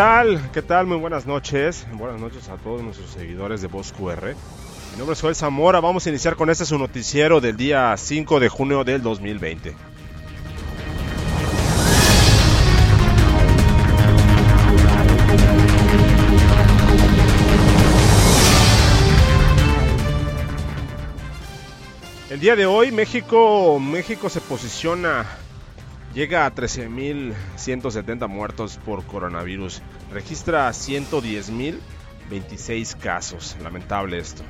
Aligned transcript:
¿qué 0.00 0.04
tal? 0.04 0.50
¿Qué 0.52 0.62
tal? 0.62 0.86
Muy 0.86 0.96
buenas 0.96 1.26
noches. 1.26 1.86
Buenas 1.92 2.18
noches 2.18 2.48
a 2.48 2.56
todos 2.56 2.82
nuestros 2.82 3.10
seguidores 3.10 3.60
de 3.60 3.68
Voz 3.68 3.92
QR. 3.92 4.34
Mi 4.92 4.96
nombre 4.96 5.12
es 5.12 5.20
Joel 5.20 5.34
Zamora. 5.34 5.78
Vamos 5.80 6.06
a 6.06 6.08
iniciar 6.08 6.36
con 6.36 6.48
este 6.48 6.64
su 6.64 6.78
noticiero 6.78 7.38
del 7.42 7.58
día 7.58 7.94
5 7.94 8.40
de 8.40 8.48
junio 8.48 8.82
del 8.82 9.02
2020. 9.02 9.74
El 22.30 22.40
día 22.40 22.56
de 22.56 22.64
hoy 22.64 22.90
México, 22.90 23.78
México 23.78 24.30
se 24.30 24.40
posiciona 24.40 25.26
Llega 26.14 26.44
a 26.44 26.54
13.170 26.54 28.28
muertos 28.28 28.78
por 28.84 29.02
coronavirus. 29.04 29.80
Registra 30.12 30.68
110.026 30.70 32.96
casos. 32.96 33.56
Lamentable 33.62 34.18
esto. 34.18 34.42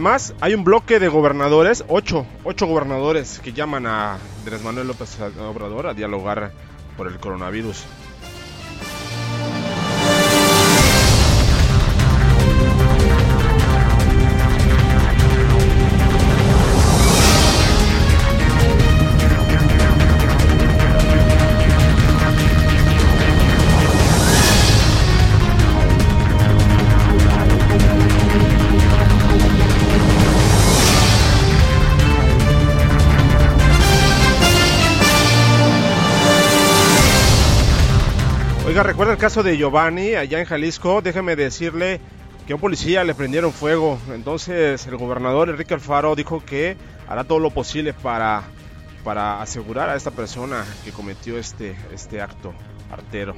Además, 0.00 0.32
hay 0.40 0.54
un 0.54 0.64
bloque 0.64 0.98
de 0.98 1.08
gobernadores, 1.08 1.84
ocho, 1.86 2.24
ocho 2.42 2.64
gobernadores 2.64 3.38
que 3.38 3.52
llaman 3.52 3.84
a 3.84 4.14
Andrés 4.38 4.62
Manuel 4.62 4.86
López 4.86 5.18
Obrador 5.20 5.86
a 5.88 5.92
dialogar 5.92 6.52
por 6.96 7.06
el 7.06 7.18
coronavirus. 7.18 7.84
El 39.10 39.18
caso 39.18 39.42
de 39.42 39.56
Giovanni 39.56 40.14
allá 40.14 40.38
en 40.38 40.44
Jalisco. 40.44 41.02
Déjeme 41.02 41.34
decirle 41.34 42.00
que 42.46 42.52
a 42.52 42.56
un 42.56 42.60
policía 42.60 43.02
le 43.02 43.14
prendieron 43.14 43.52
fuego. 43.52 43.98
Entonces 44.12 44.86
el 44.86 44.96
gobernador 44.96 45.50
Enrique 45.50 45.74
Alfaro 45.74 46.14
dijo 46.14 46.44
que 46.44 46.76
hará 47.08 47.24
todo 47.24 47.40
lo 47.40 47.50
posible 47.50 47.92
para, 47.92 48.42
para 49.02 49.42
asegurar 49.42 49.88
a 49.88 49.96
esta 49.96 50.12
persona 50.12 50.64
que 50.84 50.92
cometió 50.92 51.38
este, 51.38 51.74
este 51.92 52.20
acto 52.20 52.54
artero. 52.90 53.34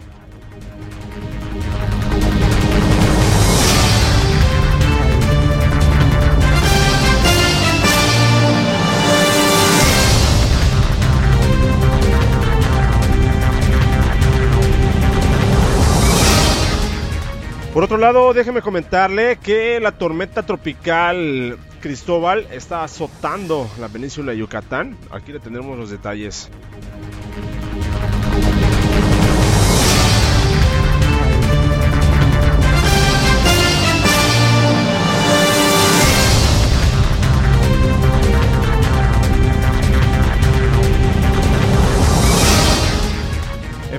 Por 17.73 17.85
otro 17.85 17.97
lado, 17.97 18.35
déjeme 18.35 18.61
comentarle 18.61 19.39
que 19.39 19.81
la 19.81 19.93
tormenta 19.93 20.43
tropical 20.43 21.57
Cristóbal 21.81 22.47
está 22.53 22.85
azotando 22.85 23.67
la 23.81 23.89
península 23.89 24.33
de 24.33 24.39
Yucatán. 24.39 24.95
Aquí 25.11 25.33
le 25.33 25.41
tendremos 25.41 25.79
los 25.79 25.89
detalles. 25.89 26.51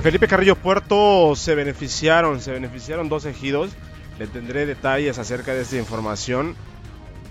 Felipe 0.04 0.28
Carrillo 0.28 0.54
Puerto 0.54 1.34
se 1.34 1.54
beneficiaron, 1.54 2.42
se 2.42 2.52
beneficiaron 2.52 3.08
dos 3.08 3.24
ejidos. 3.24 3.70
Le 4.18 4.26
tendré 4.26 4.66
detalles 4.66 5.18
acerca 5.18 5.54
de 5.54 5.62
esta 5.62 5.78
información. 5.78 6.56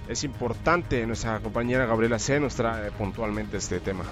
Es 0.10 0.24
importante, 0.24 1.06
nuestra 1.06 1.40
compañera 1.40 1.86
Gabriela 1.86 2.18
C. 2.18 2.40
nos 2.40 2.56
trae 2.56 2.90
puntualmente 2.90 3.58
este 3.58 3.80
tema. 3.80 4.06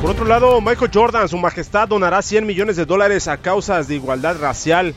Por 0.00 0.10
otro 0.12 0.26
lado, 0.26 0.60
Michael 0.60 0.92
Jordan, 0.94 1.28
su 1.28 1.38
majestad, 1.38 1.88
donará 1.88 2.22
100 2.22 2.46
millones 2.46 2.76
de 2.76 2.84
dólares 2.84 3.26
a 3.26 3.38
causas 3.38 3.88
de 3.88 3.96
igualdad 3.96 4.38
racial. 4.38 4.94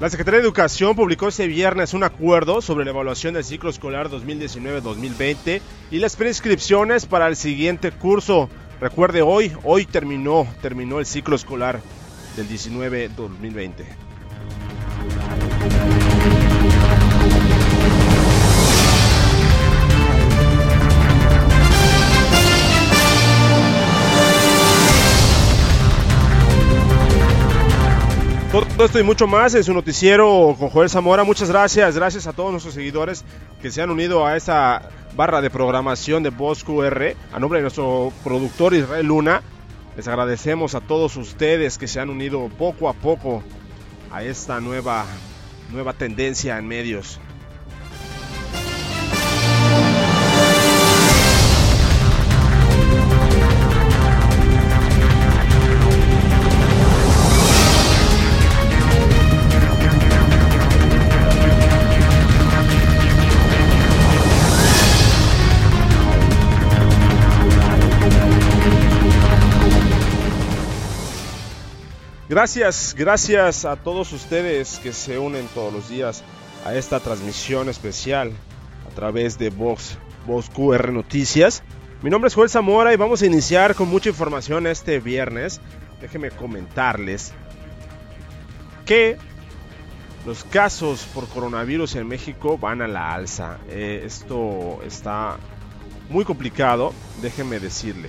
La 0.00 0.08
Secretaría 0.08 0.40
de 0.40 0.46
Educación 0.46 0.96
publicó 0.96 1.28
este 1.28 1.46
viernes 1.46 1.92
un 1.92 2.04
acuerdo 2.04 2.62
sobre 2.62 2.86
la 2.86 2.90
evaluación 2.90 3.34
del 3.34 3.44
ciclo 3.44 3.68
escolar 3.68 4.08
2019-2020 4.08 5.60
y 5.90 5.98
las 5.98 6.16
prescripciones 6.16 7.04
para 7.04 7.26
el 7.26 7.36
siguiente 7.36 7.92
curso. 7.92 8.48
Recuerde 8.80 9.20
hoy, 9.20 9.52
hoy 9.62 9.84
terminó, 9.84 10.46
terminó 10.62 11.00
el 11.00 11.04
ciclo 11.04 11.36
escolar 11.36 11.82
del 12.34 12.48
19-2020. 12.48 14.09
Todo 28.68 28.84
esto 28.84 28.98
y 28.98 29.02
mucho 29.02 29.26
más 29.26 29.54
en 29.54 29.64
su 29.64 29.72
noticiero 29.72 30.54
con 30.58 30.68
Joel 30.68 30.90
Zamora. 30.90 31.24
Muchas 31.24 31.48
gracias, 31.48 31.96
gracias 31.96 32.26
a 32.26 32.32
todos 32.32 32.50
nuestros 32.50 32.74
seguidores 32.74 33.24
que 33.62 33.70
se 33.70 33.80
han 33.80 33.90
unido 33.90 34.26
a 34.26 34.36
esta 34.36 34.90
barra 35.16 35.40
de 35.40 35.50
programación 35.50 36.22
de 36.22 36.30
Voz 36.30 36.62
QR. 36.64 37.14
A 37.32 37.38
nombre 37.38 37.58
de 37.58 37.62
nuestro 37.62 38.12
productor 38.22 38.74
Israel 38.74 39.06
Luna, 39.06 39.42
les 39.96 40.08
agradecemos 40.08 40.74
a 40.74 40.80
todos 40.80 41.16
ustedes 41.16 41.78
que 41.78 41.88
se 41.88 42.00
han 42.00 42.10
unido 42.10 42.48
poco 42.58 42.88
a 42.88 42.92
poco 42.92 43.42
a 44.10 44.22
esta 44.24 44.60
nueva, 44.60 45.06
nueva 45.70 45.92
tendencia 45.94 46.58
en 46.58 46.66
medios. 46.66 47.18
Gracias, 72.30 72.94
gracias 72.96 73.64
a 73.64 73.74
todos 73.74 74.12
ustedes 74.12 74.78
que 74.78 74.92
se 74.92 75.18
unen 75.18 75.48
todos 75.52 75.72
los 75.72 75.88
días 75.88 76.22
a 76.64 76.76
esta 76.76 77.00
transmisión 77.00 77.68
especial 77.68 78.30
a 78.88 78.94
través 78.94 79.36
de 79.36 79.50
Vox, 79.50 79.98
Vox 80.28 80.48
QR 80.48 80.92
Noticias. 80.92 81.64
Mi 82.02 82.08
nombre 82.08 82.28
es 82.28 82.36
Joel 82.36 82.48
Zamora 82.48 82.94
y 82.94 82.96
vamos 82.96 83.20
a 83.22 83.26
iniciar 83.26 83.74
con 83.74 83.88
mucha 83.88 84.10
información 84.10 84.68
este 84.68 85.00
viernes. 85.00 85.60
Déjenme 86.00 86.30
comentarles 86.30 87.32
que 88.86 89.16
los 90.24 90.44
casos 90.44 91.08
por 91.12 91.26
coronavirus 91.26 91.96
en 91.96 92.06
México 92.06 92.56
van 92.56 92.80
a 92.80 92.86
la 92.86 93.12
alza. 93.12 93.58
Eh, 93.68 94.02
esto 94.06 94.78
está 94.86 95.36
muy 96.08 96.24
complicado, 96.24 96.92
déjenme 97.22 97.58
decirle. 97.58 98.08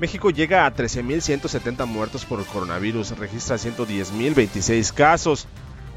México 0.00 0.30
llega 0.30 0.66
a 0.66 0.74
13.170 0.74 1.86
muertos 1.86 2.24
por 2.24 2.44
coronavirus, 2.46 3.16
registra 3.16 3.56
110.026 3.56 4.92
casos. 4.92 5.46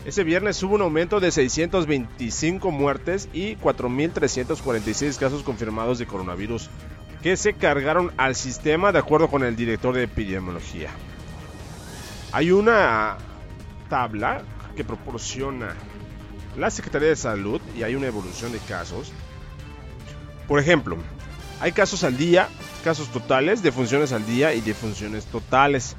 Ese 0.05 0.23
viernes 0.23 0.61
hubo 0.61 0.75
un 0.75 0.81
aumento 0.81 1.19
de 1.19 1.31
625 1.31 2.71
muertes 2.71 3.27
y 3.33 3.55
4.346 3.55 5.17
casos 5.17 5.43
confirmados 5.43 5.97
de 5.97 6.05
coronavirus 6.05 6.69
que 7.23 7.35
se 7.35 7.53
cargaron 7.53 8.11
al 8.17 8.35
sistema 8.35 8.91
de 8.91 8.99
acuerdo 8.99 9.29
con 9.29 9.43
el 9.43 9.55
director 9.55 9.95
de 9.95 10.03
epidemiología. 10.03 10.91
Hay 12.31 12.51
una 12.51 13.17
tabla 13.89 14.43
que 14.75 14.83
proporciona 14.83 15.75
la 16.55 16.69
Secretaría 16.69 17.09
de 17.09 17.15
Salud 17.15 17.59
y 17.75 17.81
hay 17.81 17.95
una 17.95 18.07
evolución 18.07 18.51
de 18.51 18.59
casos. 18.59 19.11
Por 20.47 20.59
ejemplo, 20.59 20.97
hay 21.59 21.71
casos 21.71 22.03
al 22.03 22.17
día, 22.17 22.49
casos 22.83 23.09
totales, 23.09 23.63
defunciones 23.63 24.11
al 24.11 24.25
día 24.25 24.53
y 24.53 24.61
defunciones 24.61 25.25
totales. 25.25 25.95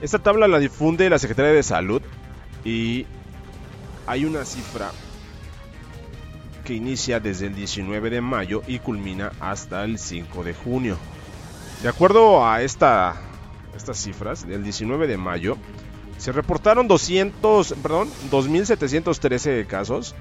Esta 0.00 0.18
tabla 0.18 0.48
la 0.48 0.58
difunde 0.58 1.10
la 1.10 1.18
Secretaría 1.18 1.52
de 1.52 1.62
Salud 1.62 2.02
y 2.64 3.06
hay 4.06 4.24
una 4.24 4.44
cifra 4.44 4.90
que 6.64 6.74
inicia 6.74 7.20
desde 7.20 7.46
el 7.46 7.54
19 7.54 8.10
de 8.10 8.20
mayo 8.20 8.62
y 8.66 8.78
culmina 8.78 9.32
hasta 9.40 9.84
el 9.84 9.98
5 9.98 10.44
de 10.44 10.54
junio. 10.54 10.96
De 11.82 11.88
acuerdo 11.88 12.46
a 12.46 12.62
esta, 12.62 13.16
estas 13.76 13.98
cifras, 13.98 14.46
del 14.46 14.62
19 14.62 15.06
de 15.06 15.16
mayo 15.16 15.58
se 16.18 16.30
reportaron 16.30 16.86
200, 16.86 17.74
perdón, 17.82 18.08
2.713 18.30 19.66
casos, 19.66 20.14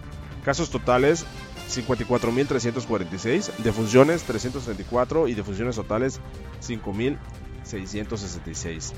casos 0.43 0.71
totales 0.71 1.25
54.346, 1.71 3.51
defunciones 3.57 4.23
334 4.23 5.27
y 5.27 5.33
defunciones 5.33 5.75
totales 5.75 6.21
5.666. 6.61 8.93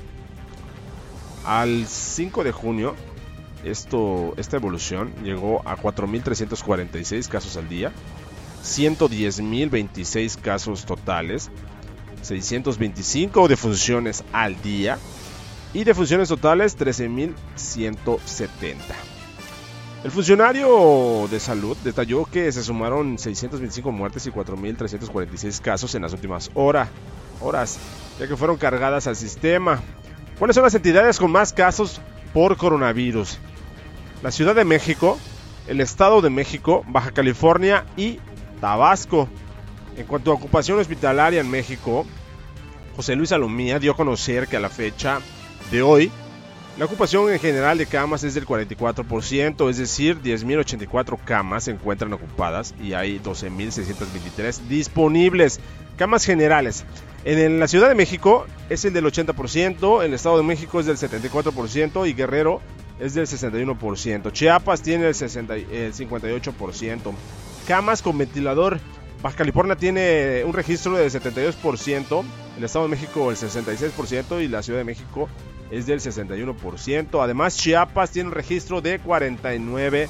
Al 1.44 1.86
5 1.86 2.44
de 2.44 2.52
junio, 2.52 2.94
esto, 3.64 4.34
esta 4.36 4.56
evolución 4.56 5.12
llegó 5.22 5.60
a 5.66 5.76
4.346 5.76 7.28
casos 7.28 7.56
al 7.56 7.68
día, 7.68 7.92
110.026 8.64 10.40
casos 10.40 10.84
totales, 10.86 11.50
625 12.22 13.48
defunciones 13.48 14.22
al 14.32 14.62
día, 14.62 14.98
y 15.74 15.84
de 15.84 15.94
funciones 15.94 16.28
totales 16.28 16.78
13.170. 16.78 19.13
El 20.04 20.10
funcionario 20.10 21.26
de 21.30 21.40
salud 21.40 21.78
detalló 21.82 22.26
que 22.26 22.52
se 22.52 22.62
sumaron 22.62 23.18
625 23.18 23.90
muertes 23.90 24.26
y 24.26 24.30
4.346 24.30 25.62
casos 25.62 25.94
en 25.94 26.02
las 26.02 26.12
últimas 26.12 26.50
horas, 26.52 26.90
ya 28.20 28.28
que 28.28 28.36
fueron 28.36 28.58
cargadas 28.58 29.06
al 29.06 29.16
sistema. 29.16 29.80
¿Cuáles 30.38 30.56
son 30.56 30.64
las 30.64 30.74
entidades 30.74 31.18
con 31.18 31.32
más 31.32 31.54
casos 31.54 32.02
por 32.34 32.58
coronavirus? 32.58 33.38
La 34.22 34.30
Ciudad 34.30 34.54
de 34.54 34.66
México, 34.66 35.18
el 35.68 35.80
Estado 35.80 36.20
de 36.20 36.28
México, 36.28 36.84
Baja 36.86 37.12
California 37.12 37.86
y 37.96 38.18
Tabasco. 38.60 39.26
En 39.96 40.04
cuanto 40.04 40.32
a 40.32 40.34
ocupación 40.34 40.78
hospitalaria 40.78 41.40
en 41.40 41.50
México, 41.50 42.04
José 42.94 43.16
Luis 43.16 43.32
Alomía 43.32 43.78
dio 43.78 43.92
a 43.92 43.96
conocer 43.96 44.48
que 44.48 44.58
a 44.58 44.60
la 44.60 44.68
fecha 44.68 45.20
de 45.70 45.80
hoy, 45.80 46.12
la 46.76 46.86
ocupación 46.86 47.32
en 47.32 47.38
general 47.38 47.78
de 47.78 47.86
camas 47.86 48.24
es 48.24 48.34
del 48.34 48.46
44%, 48.46 49.70
es 49.70 49.76
decir, 49.76 50.20
10.084 50.20 51.18
camas 51.24 51.64
se 51.64 51.70
encuentran 51.70 52.12
ocupadas 52.12 52.74
y 52.82 52.94
hay 52.94 53.20
12.623 53.20 54.58
disponibles. 54.68 55.60
Camas 55.96 56.24
generales. 56.24 56.84
En 57.24 57.60
la 57.60 57.68
Ciudad 57.68 57.88
de 57.88 57.94
México 57.94 58.46
es 58.68 58.84
el 58.84 58.92
del 58.92 59.04
80%, 59.04 60.00
en 60.00 60.06
el 60.06 60.14
Estado 60.14 60.36
de 60.36 60.42
México 60.42 60.80
es 60.80 60.86
del 60.86 60.96
74% 60.96 62.08
y 62.08 62.12
Guerrero 62.12 62.60
es 62.98 63.14
del 63.14 63.28
61%. 63.28 64.32
Chiapas 64.32 64.82
tiene 64.82 65.06
el, 65.06 65.14
58%. 65.14 67.12
Camas 67.68 68.02
con 68.02 68.18
ventilador. 68.18 68.80
Baja 69.22 69.36
California 69.36 69.76
tiene 69.76 70.42
un 70.44 70.52
registro 70.52 70.96
del 70.96 71.10
72%, 71.10 72.24
el 72.58 72.64
Estado 72.64 72.84
de 72.84 72.90
México 72.90 73.30
el 73.30 73.38
66% 73.38 74.42
y 74.44 74.48
la 74.48 74.62
Ciudad 74.62 74.80
de 74.80 74.84
México 74.84 75.30
es 75.74 75.86
del 75.86 76.00
61%. 76.00 77.22
Además, 77.22 77.56
Chiapas 77.56 78.10
tiene 78.10 78.28
un 78.28 78.34
registro 78.34 78.80
de 78.80 79.00
49%. 79.00 80.08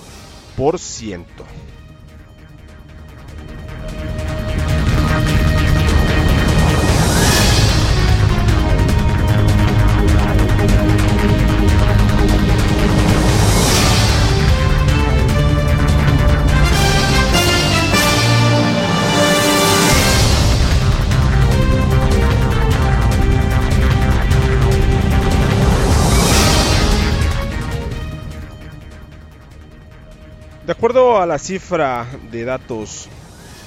De 30.67 30.73
acuerdo 30.73 31.21
a 31.21 31.27
la 31.27 31.39
cifra 31.39 32.07
de 32.33 32.43
datos 32.47 33.07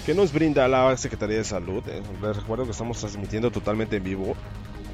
que 0.04 0.16
nos 0.16 0.34
brinda 0.34 0.68
la 0.68 0.98
Secretaría 0.98 1.38
de 1.38 1.44
Salud, 1.44 1.84
eh, 1.88 2.02
les 2.24 2.36
recuerdo 2.36 2.66
que 2.66 2.72
estamos 2.72 2.98
transmitiendo 2.98 3.52
totalmente 3.52 3.98
en 3.98 4.04
vivo 4.04 4.36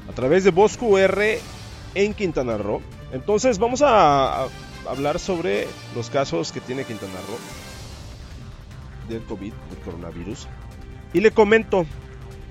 a 0.06 0.12
través 0.12 0.44
de 0.44 0.50
Bosco 0.50 0.98
R 0.98 1.40
en 1.94 2.12
Quintana 2.12 2.58
Roo. 2.58 2.82
Entonces 3.10 3.58
vamos 3.58 3.80
a, 3.80 4.48
hablar 4.86 5.18
sobre 5.18 5.66
los 5.94 6.10
casos 6.10 6.52
que 6.52 6.60
tiene 6.60 6.84
Quintana 6.84 7.14
Roo 7.26 7.38
del 9.08 9.24
COVID, 9.24 9.54
del 9.70 9.78
coronavirus. 9.78 10.46
Y 11.14 11.20
le 11.20 11.30
comento, 11.30 11.86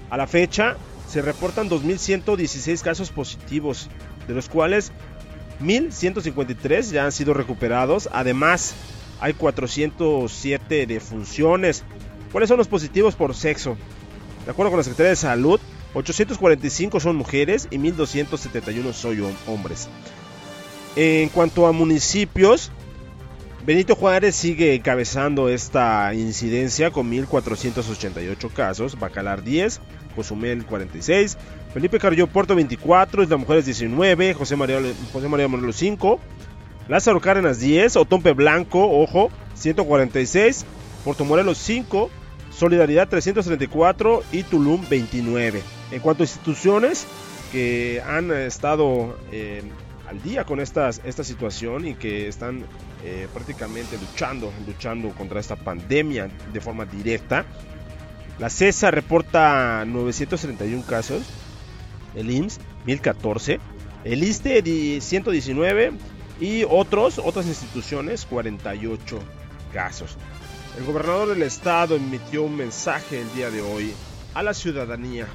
a 0.10 0.18
la 0.18 0.26
fecha 0.26 0.78
se 1.08 1.22
reportan 1.22 1.70
2.116 1.70 2.82
casos 2.82 3.12
positivos, 3.12 3.88
de 4.28 4.34
los 4.34 4.50
cuales 4.50 4.92
1.153 5.62 6.92
ya 6.92 7.06
han 7.06 7.12
sido 7.12 7.36
recuperados. 7.36 8.10
Además, 8.12 8.74
hay 9.24 9.34
407 9.34 10.86
defunciones. 10.86 11.86
¿Cuáles 12.34 12.50
son 12.50 12.58
los 12.58 12.68
positivos 12.68 13.16
por 13.16 13.34
sexo? 13.34 13.78
De 14.44 14.52
acuerdo 14.52 14.70
con 14.70 14.80
la 14.80 14.84
Secretaría 14.84 15.12
de 15.12 15.16
Salud, 15.16 15.62
845 15.94 17.00
son 17.00 17.16
mujeres 17.16 17.70
y 17.72 17.78
1271 17.78 18.92
son 18.92 19.34
hombres. 19.48 19.88
En 20.98 21.30
cuanto 21.30 21.68
a 21.68 21.72
municipios, 21.72 22.70
Benito 23.66 23.96
Juárez 23.96 24.36
sigue 24.36 24.76
encabezando 24.76 25.48
esta 25.48 26.14
incidencia 26.14 26.92
con 26.92 27.08
1488 27.08 28.50
casos, 28.50 29.00
Bacalar 29.00 29.42
10, 29.42 29.80
Cozumel 30.18 30.66
46, 30.66 31.38
Felipe 31.74 31.98
Carrillo 31.98 32.28
Puerto 32.28 32.56
24, 32.56 33.24
Isla 33.24 33.38
Mujeres 33.38 33.64
19, 33.64 34.34
José 34.34 34.58
María, 34.58 34.82
José 35.14 35.30
María 35.30 35.48
Morelos 35.48 35.78
5, 35.78 36.20
Lázaro 36.88 37.22
Cárdenas 37.22 37.60
10, 37.60 37.96
Otompe 37.96 38.34
Blanco, 38.34 39.02
ojo, 39.02 39.30
146, 39.54 40.66
Puerto 41.06 41.24
Morelos 41.24 41.58
5, 41.60 42.10
Solidaridad 42.52 43.08
334 43.08 44.24
y 44.32 44.44
Tulum 44.44 44.86
29. 44.90 45.62
En 45.92 46.00
cuanto 46.02 46.24
a 46.24 46.26
instituciones 46.26 47.08
que 47.52 48.02
han 48.06 48.32
estado 48.32 49.18
eh, 49.32 49.64
al 50.10 50.22
día 50.22 50.44
con 50.44 50.60
estas, 50.60 51.02
esta 51.06 51.24
situación 51.24 51.88
y 51.88 51.96
que 51.96 52.28
están 52.28 52.66
eh, 53.04 53.28
prácticamente 53.34 53.98
luchando, 53.98 54.52
luchando 54.68 55.10
contra 55.10 55.40
esta 55.40 55.56
pandemia 55.56 56.30
de 56.52 56.62
forma 56.62 56.86
directa, 56.86 57.46
la 58.40 58.50
CESA 58.50 58.92
reporta 58.92 59.86
931 59.86 60.84
casos, 60.86 61.24
el 62.16 62.30
IMSS 62.30 62.60
1014, 62.86 63.60
el 64.04 64.24
ISTE 64.24 65.00
119, 65.00 65.94
y 66.40 66.64
otros, 66.64 67.20
otras 67.20 67.46
instituciones, 67.48 68.26
48 68.26 69.20
casos. 69.74 70.18
El 70.78 70.86
gobernador 70.86 71.30
del 71.30 71.44
estado 71.44 71.96
emitió 71.96 72.44
un 72.44 72.56
mensaje 72.56 73.22
el 73.22 73.34
día 73.34 73.52
de 73.52 73.62
hoy 73.62 73.94
a 74.34 74.42
la 74.42 74.54
ciudadanía 74.54 75.28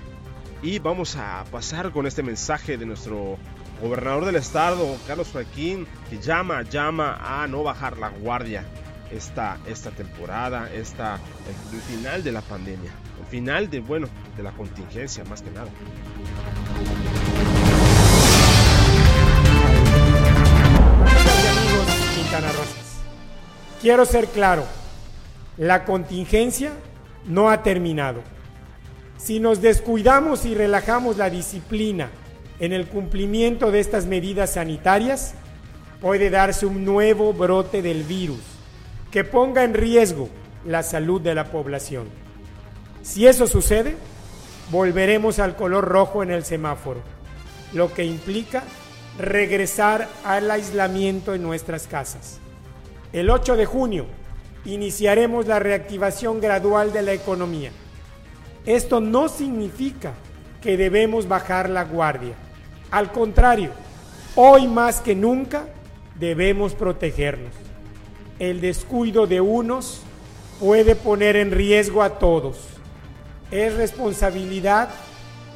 y 0.62 0.78
vamos 0.80 1.16
a 1.16 1.44
pasar 1.50 1.92
con 1.92 2.06
este 2.06 2.22
mensaje 2.22 2.76
de 2.76 2.86
nuestro 2.86 3.38
gobernador 3.80 4.24
del 4.24 4.36
estado, 4.36 4.96
Carlos 5.06 5.28
Joaquín, 5.32 5.86
que 6.10 6.18
llama, 6.18 6.62
llama 6.62 7.18
a 7.20 7.46
no 7.46 7.62
bajar 7.62 7.96
la 7.98 8.08
guardia 8.08 8.64
esta, 9.12 9.58
esta 9.66 9.90
temporada, 9.90 10.70
esta, 10.72 11.18
el 11.72 11.80
final 11.80 12.24
de 12.24 12.32
la 12.32 12.40
pandemia, 12.40 12.90
el 13.20 13.26
final 13.26 13.70
de, 13.70 13.80
bueno, 13.80 14.08
de 14.36 14.42
la 14.42 14.52
contingencia 14.52 15.24
más 15.24 15.42
que 15.42 15.50
nada. 15.50 15.68
Quiero 23.80 24.04
ser 24.04 24.26
claro, 24.26 24.64
la 25.56 25.85
contingencia 25.85 26.73
no 27.26 27.49
ha 27.49 27.62
terminado. 27.62 28.23
Si 29.18 29.38
nos 29.38 29.61
descuidamos 29.61 30.44
y 30.44 30.54
relajamos 30.54 31.16
la 31.16 31.30
disciplina 31.30 32.08
en 32.58 32.73
el 32.73 32.88
cumplimiento 32.88 33.70
de 33.70 33.78
estas 33.78 34.06
medidas 34.06 34.54
sanitarias, 34.54 35.35
puede 36.00 36.28
darse 36.28 36.66
un 36.66 36.85
nuevo 36.85 37.32
brote 37.32 37.80
del 37.80 38.02
virus 38.02 38.40
que 39.12 39.23
ponga 39.23 39.62
en 39.62 39.75
riesgo 39.75 40.28
la 40.66 40.82
salud 40.82 41.20
de 41.20 41.37
la 41.37 41.52
población. 41.52 42.08
Si 43.02 43.28
eso 43.28 43.47
sucede, 43.47 43.97
volveremos 44.70 45.38
al 45.38 45.54
color 45.54 45.85
rojo 45.85 46.25
en 46.25 46.32
el 46.32 46.44
semáforo, 46.44 47.00
lo 47.73 47.92
que 47.94 48.04
implica 48.04 48.64
regresar 49.18 50.08
al 50.25 50.50
aislamiento 50.50 51.35
en 51.35 51.42
nuestras 51.42 51.87
casas. 51.87 52.40
El 53.12 53.30
8 53.30 53.56
de 53.56 53.64
junio 53.64 54.04
iniciaremos 54.66 55.46
la 55.46 55.58
reactivación 55.58 56.40
gradual 56.40 56.92
de 56.92 57.02
la 57.02 57.12
economía. 57.12 57.70
Esto 58.66 59.00
no 59.00 59.28
significa 59.28 60.12
que 60.60 60.76
debemos 60.76 61.26
bajar 61.26 61.70
la 61.70 61.84
guardia. 61.84 62.34
Al 62.90 63.10
contrario, 63.10 63.70
hoy 64.34 64.66
más 64.66 65.00
que 65.00 65.14
nunca 65.14 65.64
debemos 66.18 66.74
protegernos. 66.74 67.52
El 68.38 68.60
descuido 68.60 69.26
de 69.26 69.40
unos 69.40 70.00
puede 70.60 70.94
poner 70.94 71.36
en 71.36 71.50
riesgo 71.50 72.02
a 72.02 72.18
todos. 72.18 72.58
Es 73.50 73.74
responsabilidad 73.74 74.90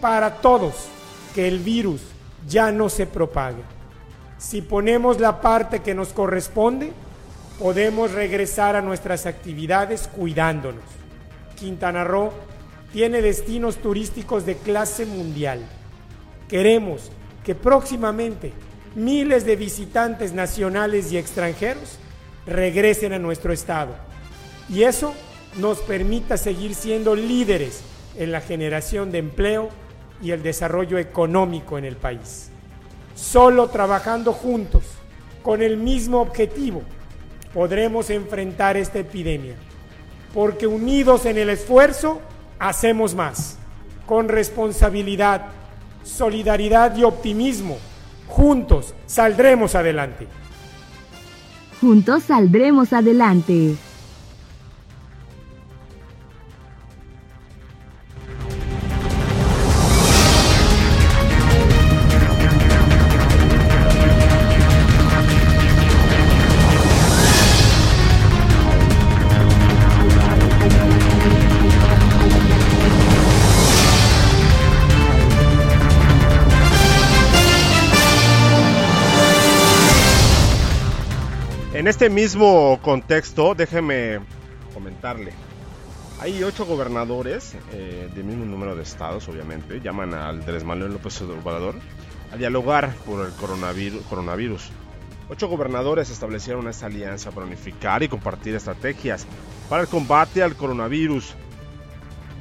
para 0.00 0.36
todos 0.36 0.86
que 1.34 1.48
el 1.48 1.58
virus 1.58 2.00
ya 2.48 2.72
no 2.72 2.88
se 2.88 3.06
propague. 3.06 3.62
Si 4.38 4.62
ponemos 4.62 5.20
la 5.20 5.40
parte 5.42 5.80
que 5.80 5.94
nos 5.94 6.08
corresponde, 6.08 6.92
podemos 7.58 8.12
regresar 8.12 8.76
a 8.76 8.82
nuestras 8.82 9.26
actividades 9.26 10.08
cuidándonos. 10.08 10.84
Quintana 11.58 12.04
Roo 12.04 12.32
tiene 12.92 13.22
destinos 13.22 13.76
turísticos 13.76 14.44
de 14.46 14.56
clase 14.56 15.06
mundial. 15.06 15.60
Queremos 16.48 17.10
que 17.44 17.54
próximamente 17.54 18.52
miles 18.94 19.44
de 19.46 19.56
visitantes 19.56 20.32
nacionales 20.32 21.12
y 21.12 21.16
extranjeros 21.16 21.98
regresen 22.46 23.12
a 23.12 23.18
nuestro 23.18 23.52
estado 23.52 23.94
y 24.68 24.82
eso 24.82 25.14
nos 25.58 25.78
permita 25.78 26.36
seguir 26.36 26.74
siendo 26.74 27.14
líderes 27.14 27.82
en 28.18 28.32
la 28.32 28.40
generación 28.40 29.10
de 29.10 29.18
empleo 29.18 29.68
y 30.22 30.30
el 30.30 30.42
desarrollo 30.42 30.98
económico 30.98 31.78
en 31.78 31.84
el 31.84 31.96
país. 31.96 32.50
Solo 33.14 33.68
trabajando 33.68 34.32
juntos, 34.32 34.84
con 35.42 35.60
el 35.62 35.76
mismo 35.76 36.20
objetivo, 36.20 36.82
podremos 37.54 38.10
enfrentar 38.10 38.76
esta 38.76 38.98
epidemia, 38.98 39.54
porque 40.34 40.66
unidos 40.66 41.26
en 41.26 41.38
el 41.38 41.50
esfuerzo, 41.50 42.20
hacemos 42.58 43.14
más. 43.14 43.58
Con 44.06 44.28
responsabilidad, 44.28 45.46
solidaridad 46.02 46.96
y 46.96 47.04
optimismo, 47.04 47.78
juntos 48.28 48.94
saldremos 49.06 49.74
adelante. 49.74 50.26
Juntos 51.80 52.24
saldremos 52.24 52.92
adelante. 52.92 53.76
En 81.82 81.88
este 81.88 82.08
mismo 82.08 82.78
contexto, 82.80 83.56
déjeme 83.56 84.20
comentarle. 84.72 85.32
Hay 86.20 86.44
ocho 86.44 86.64
gobernadores 86.64 87.56
eh, 87.72 88.08
del 88.14 88.22
mismo 88.22 88.44
número 88.44 88.76
de 88.76 88.84
estados, 88.84 89.28
obviamente, 89.28 89.80
llaman 89.80 90.14
al 90.14 90.38
Andrés 90.38 90.62
Manuel 90.62 90.92
López 90.92 91.20
Obrador 91.22 91.74
a 92.32 92.36
dialogar 92.36 92.94
por 93.04 93.26
el 93.26 93.32
coronavirus, 93.32 94.00
coronavirus. 94.04 94.70
Ocho 95.28 95.48
gobernadores 95.48 96.08
establecieron 96.10 96.68
esta 96.68 96.86
alianza 96.86 97.32
para 97.32 97.46
unificar 97.46 98.04
y 98.04 98.08
compartir 98.08 98.54
estrategias 98.54 99.26
para 99.68 99.82
el 99.82 99.88
combate 99.88 100.44
al 100.44 100.54
coronavirus. 100.54 101.34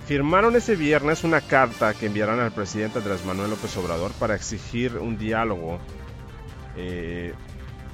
Firmaron 0.06 0.56
ese 0.56 0.76
viernes 0.76 1.24
una 1.24 1.42
carta 1.42 1.96
que 1.96 2.06
enviarán 2.06 2.40
al 2.40 2.52
presidente 2.52 3.00
Andrés 3.00 3.26
Manuel 3.26 3.50
López 3.50 3.76
Obrador 3.76 4.12
para 4.20 4.36
exigir 4.36 4.98
un 4.98 5.18
diálogo 5.18 5.80
eh, 6.78 7.34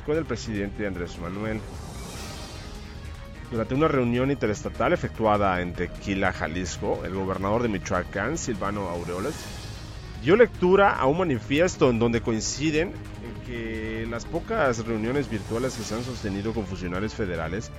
con 0.07 0.17
el 0.17 0.25
presidente 0.25 0.87
Andrés 0.87 1.19
Manuel. 1.19 1.59
Durante 3.51 3.75
una 3.75 3.89
reunión 3.89 4.31
interestatal 4.31 4.93
efectuada 4.93 5.61
en 5.61 5.73
Tequila, 5.73 6.31
Jalisco, 6.31 7.03
el 7.03 7.13
gobernador 7.13 7.61
de 7.61 7.67
Michoacán, 7.67 8.37
Silvano 8.37 8.87
Aureoles, 8.87 9.35
dio 10.23 10.37
lectura 10.37 10.95
a 10.95 11.05
un 11.07 11.19
manifiesto 11.19 11.89
en 11.89 11.99
donde 11.99 12.21
coinciden 12.21 12.93
en 12.93 13.45
que 13.45 14.07
las 14.09 14.25
pocas 14.25 14.85
reuniones 14.85 15.29
virtuales 15.29 15.75
que 15.75 15.83
se 15.83 15.95
han 15.95 16.03
sostenido 16.03 16.53
con 16.53 16.65
funcionarios 16.65 17.13
federales 17.13 17.69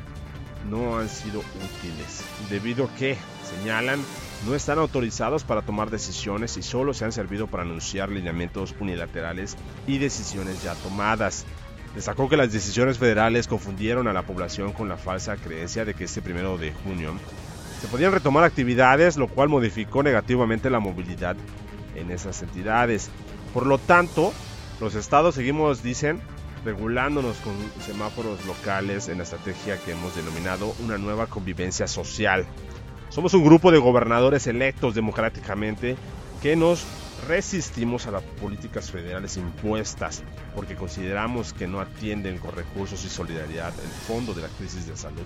no 0.69 0.99
han 0.99 1.09
sido 1.09 1.41
útiles, 1.41 2.25
debido 2.51 2.85
a 2.85 2.95
que, 2.95 3.17
señalan, 3.57 4.01
no 4.47 4.55
están 4.55 4.79
autorizados 4.79 5.45
para 5.45 5.63
tomar 5.63 5.89
decisiones 5.89 6.59
y 6.59 6.63
solo 6.63 6.93
se 6.93 7.07
han 7.07 7.13
servido 7.13 7.47
para 7.47 7.63
anunciar 7.63 8.11
lineamientos 8.11 8.75
unilaterales 8.79 9.57
y 9.87 9.97
decisiones 9.97 10.63
ya 10.63 10.75
tomadas. 10.75 11.47
Destacó 11.99 12.29
que 12.29 12.37
las 12.37 12.53
decisiones 12.53 12.97
federales 12.97 13.49
confundieron 13.49 14.07
a 14.07 14.13
la 14.13 14.23
población 14.23 14.73
con 14.73 14.89
la 14.89 14.97
falsa 14.97 15.37
creencia 15.37 15.85
de 15.85 15.95
que 15.95 16.05
este 16.05 16.23
primero 16.23 16.57
de 16.57 16.71
junio 16.71 17.15
se 17.81 17.89
podían 17.89 18.13
retomar 18.13 18.45
actividades, 18.45 19.17
lo 19.17 19.27
cual 19.27 19.49
modificó 19.49 20.05
negativamente 20.05 20.71
la 20.71 20.79
movilidad 20.79 21.35
en 21.97 22.13
esas 22.13 22.41
entidades. 22.41 23.11
Por 23.53 23.67
lo 23.67 23.79
tanto, 23.79 24.33
los 24.81 24.95
estados 24.95 25.35
seguimos, 25.35 25.83
dicen, 25.83 26.21
regulándonos 26.65 27.37
con 27.39 27.55
semáforos 27.85 28.47
locales 28.47 29.09
en 29.09 29.17
la 29.17 29.25
estrategia 29.25 29.77
que 29.79 29.91
hemos 29.91 30.15
denominado 30.15 30.77
una 30.85 30.99
nueva 30.99 31.27
convivencia 31.27 31.89
social. 31.89 32.47
Somos 33.09 33.35
un 33.35 33.43
grupo 33.43 33.73
de 33.73 33.79
gobernadores 33.79 34.47
electos 34.47 34.95
democráticamente 34.95 35.97
que 36.43 36.55
nos 36.55 36.87
resistimos 37.27 38.07
a 38.07 38.11
las 38.11 38.23
políticas 38.23 38.91
federales 38.91 39.37
impuestas 39.37 40.23
porque 40.55 40.77
consideramos 40.77 41.53
que 41.53 41.67
no 41.67 41.81
atienden 41.81 42.39
con 42.39 42.55
recursos 42.55 43.05
y 43.05 43.09
solidaridad 43.09 43.73
el 43.83 43.91
fondo 44.07 44.35
de 44.35 44.43
la 44.43 44.49
crisis 44.49 44.87
de 44.87 44.97
salud 44.97 45.25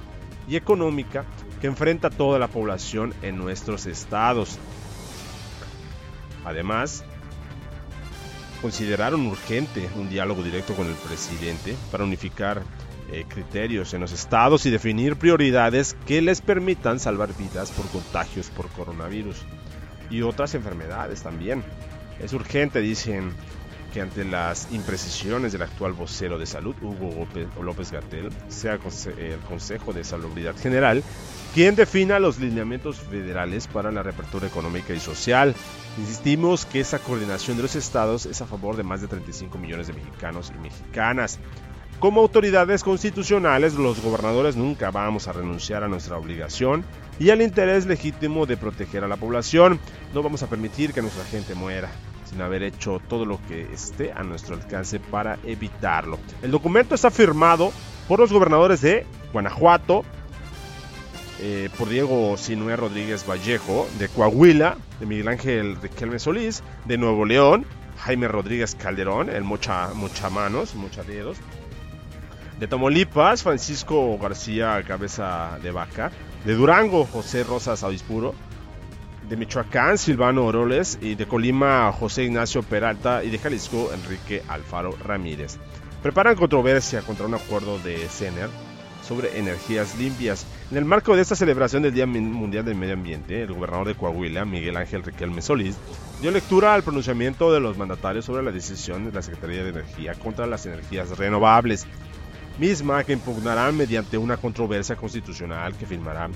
y 0.49 0.57
económica 0.57 1.25
que 1.61 1.67
enfrenta 1.67 2.11
toda 2.11 2.39
la 2.39 2.49
población 2.49 3.15
en 3.23 3.37
nuestros 3.37 3.87
estados. 3.87 4.59
Además, 6.45 7.05
consideraron 8.61 9.27
urgente 9.27 9.89
un 9.97 10.09
diálogo 10.09 10.43
directo 10.43 10.75
con 10.75 10.89
el 10.89 10.95
presidente 10.95 11.77
para 11.91 12.05
unificar 12.05 12.63
eh, 13.13 13.25
criterios 13.29 13.93
en 13.95 14.01
los 14.01 14.13
estados 14.13 14.67
y 14.67 14.71
definir 14.71 15.17
prioridades 15.17 15.97
que 16.07 16.23
les 16.23 16.41
permitan 16.41 16.99
salvar 16.99 17.37
vidas 17.37 17.71
por 17.71 17.87
contagios 17.89 18.51
por 18.51 18.69
coronavirus 18.69 19.37
y 20.13 20.23
otras 20.23 20.55
enfermedades 20.55 21.23
también. 21.23 21.65
Es 22.21 22.33
urgente, 22.33 22.81
dicen, 22.81 23.33
que 23.93 24.01
ante 24.01 24.25
las 24.25 24.69
imprecisiones 24.73 25.53
del 25.53 25.63
actual 25.63 25.93
vocero 25.93 26.39
de 26.39 26.47
salud, 26.47 26.75
Hugo 26.81 27.27
López 27.61 27.91
Gatel, 27.91 28.31
sea 28.49 28.79
el 29.19 29.39
Consejo 29.41 29.93
de 29.93 30.05
Salubridad 30.05 30.57
General 30.57 31.03
quien 31.55 31.77
defina 31.77 32.19
los 32.19 32.39
lineamientos 32.39 32.99
federales 32.99 33.67
para 33.67 33.93
la 33.93 34.03
reapertura 34.03 34.47
económica 34.47 34.95
y 34.95 35.01
social. 35.01 35.55
Insistimos 35.99 36.65
que 36.65 36.81
esa 36.81 36.99
coordinación 36.99 37.59
de 37.59 37.65
los 37.65 37.77
estados 37.77 38.25
es 38.25 38.41
a 38.41 38.47
favor 38.47 38.77
de 38.77 38.83
más 38.83 39.03
de 39.03 39.09
35 39.09 39.59
millones 39.59 39.89
de 39.89 39.93
mexicanos 39.93 40.51
y 40.57 40.59
mexicanas. 40.59 41.39
Como 41.99 42.23
autoridades 42.23 42.83
constitucionales, 42.83 43.75
los 43.75 44.01
gobernadores 44.01 44.57
nunca 44.57 44.91
vamos 44.91 45.29
a 45.29 45.33
renunciar 45.33 45.85
a 45.85 45.89
nuestra 45.89 46.17
obligación 46.17 46.85
y 47.19 47.31
al 47.31 47.43
interés 47.43 47.87
legítimo 47.87 48.47
de 48.47 48.57
proteger 48.57 49.05
a 49.05 49.09
la 49.09 49.17
población. 49.17 49.79
No 50.15 50.23
vamos 50.23 50.43
a 50.43 50.49
permitir 50.49 50.93
que 50.93 51.03
nuestra 51.03 51.25
gente 51.25 51.55
muera 51.55 51.89
sin 52.25 52.41
haber 52.41 52.63
hecho 52.63 53.01
todo 53.09 53.27
lo 53.27 53.39
que 53.47 53.73
esté 53.73 54.13
a 54.13 54.23
nuestro 54.23 54.55
alcance 54.55 54.99
para 54.99 55.39
evitarlo. 55.45 56.19
El 56.43 56.51
documento 56.51 56.95
está 56.95 57.11
firmado 57.11 57.73
por 58.09 58.21
los 58.21 58.33
gobernadores 58.33 58.81
de 58.81 59.07
Guanajuato, 59.33 60.05
eh, 61.41 61.69
por 61.77 61.89
Diego 61.89 62.37
Sinué 62.37 62.77
Rodríguez 62.77 63.27
Vallejo, 63.29 63.87
de 63.99 64.09
Coahuila, 64.09 64.77
de 65.01 65.07
Miguel 65.07 65.29
Ángel 65.29 65.77
Riquelme 65.81 66.19
Solís, 66.19 66.63
de 66.85 66.97
Nuevo 66.99 67.25
León, 67.25 67.67
Jaime 67.99 68.29
Rodríguez 68.29 68.75
Calderón, 68.75 69.29
el 69.29 69.45
Mocha, 69.45 69.91
Mochamanos, 69.95 70.75
Mochadedos, 70.75 71.39
De 72.59 72.67
Tamaulipas, 72.67 73.43
Francisco 73.43 74.19
García 74.19 74.83
Cabeza 74.87 75.59
de 75.63 75.71
Vaca. 75.71 76.13
De 76.45 76.55
Durango, 76.55 77.05
José 77.05 77.45
Rosas 77.45 77.83
Audispuro. 77.83 78.35
De 79.29 79.37
Michoacán, 79.37 79.97
Silvano 79.97 80.45
Oroles. 80.45 80.99
Y 81.01 81.15
de 81.15 81.27
Colima, 81.27 81.93
José 81.93 82.25
Ignacio 82.25 82.63
Peralta. 82.63 83.23
Y 83.23 83.31
de 83.31 83.39
Jalisco, 83.39 83.91
Enrique 83.95 84.43
Alfaro 84.49 84.97
Ramírez. 85.05 85.59
Preparan 86.03 86.35
controversia 86.35 87.03
contra 87.03 87.27
un 87.27 87.35
acuerdo 87.35 87.79
de 87.79 88.09
CENER 88.09 88.51
sobre 89.03 89.39
energías 89.39 89.97
limpias. 89.99 90.47
En 90.71 90.79
el 90.79 90.85
marco 90.85 91.15
de 91.15 91.23
esta 91.23 91.37
celebración 91.37 91.83
del 91.83 91.95
Día 91.95 92.07
Mundial 92.07 92.65
del 92.65 92.77
Medio 92.77 92.95
Ambiente, 92.95 93.43
el 93.43 93.53
gobernador 93.53 93.89
de 93.89 93.95
Coahuila, 93.95 94.45
Miguel 94.45 94.77
Ángel 94.77 95.03
Riquelme 95.03 95.43
Solís, 95.43 95.77
dio 96.21 96.31
lectura 96.31 96.75
al 96.75 96.83
pronunciamiento 96.83 97.53
de 97.53 97.61
los 97.61 97.77
mandatarios 97.77 98.25
sobre 98.25 98.43
la 98.43 98.53
decisión 98.53 99.05
de 99.05 99.13
la 99.13 99.23
Secretaría 99.23 99.65
de 99.65 99.71
Energía 99.71 100.15
contra 100.15 100.47
las 100.47 100.67
energías 100.67 101.17
renovables, 101.19 101.87
misma 102.63 103.03
que 103.03 103.13
impugnarán 103.13 103.77
mediante 103.77 104.17
una 104.17 104.37
controversia 104.37 104.95
constitucional 104.95 105.75
que 105.75 105.85
firmará 105.85 106.31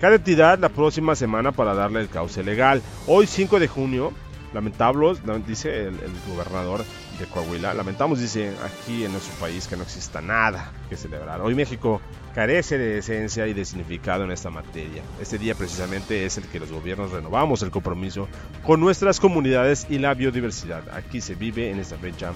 cada 0.00 0.14
entidad 0.14 0.56
la 0.60 0.68
próxima 0.68 1.16
semana 1.16 1.50
para 1.50 1.74
darle 1.74 2.00
el 2.00 2.08
cauce 2.08 2.44
legal. 2.44 2.80
Hoy 3.08 3.26
5 3.26 3.58
de 3.58 3.66
junio, 3.66 4.12
lamentamos, 4.54 5.20
dice 5.44 5.88
el, 5.88 5.94
el 5.94 6.12
gobernador, 6.28 6.84
de 7.18 7.26
Coahuila. 7.26 7.74
Lamentamos, 7.74 8.20
dice, 8.20 8.52
aquí 8.64 9.04
en 9.04 9.12
nuestro 9.12 9.34
país 9.36 9.66
que 9.66 9.76
no 9.76 9.82
exista 9.82 10.20
nada 10.20 10.72
que 10.88 10.96
celebrar. 10.96 11.40
Hoy 11.40 11.54
México 11.54 12.00
carece 12.34 12.78
de 12.78 12.98
esencia 12.98 13.46
y 13.46 13.54
de 13.54 13.64
significado 13.64 14.24
en 14.24 14.30
esta 14.30 14.50
materia. 14.50 15.02
Este 15.20 15.38
día 15.38 15.54
precisamente 15.54 16.24
es 16.24 16.38
el 16.38 16.44
que 16.44 16.60
los 16.60 16.72
gobiernos 16.72 17.10
renovamos 17.10 17.62
el 17.62 17.70
compromiso 17.70 18.28
con 18.64 18.80
nuestras 18.80 19.20
comunidades 19.20 19.86
y 19.90 19.98
la 19.98 20.14
biodiversidad. 20.14 20.82
Aquí 20.94 21.20
se 21.20 21.34
vive 21.34 21.70
en 21.70 21.78
esta 21.78 21.96
fecha 21.96 22.32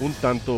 un 0.00 0.12
tanto 0.14 0.52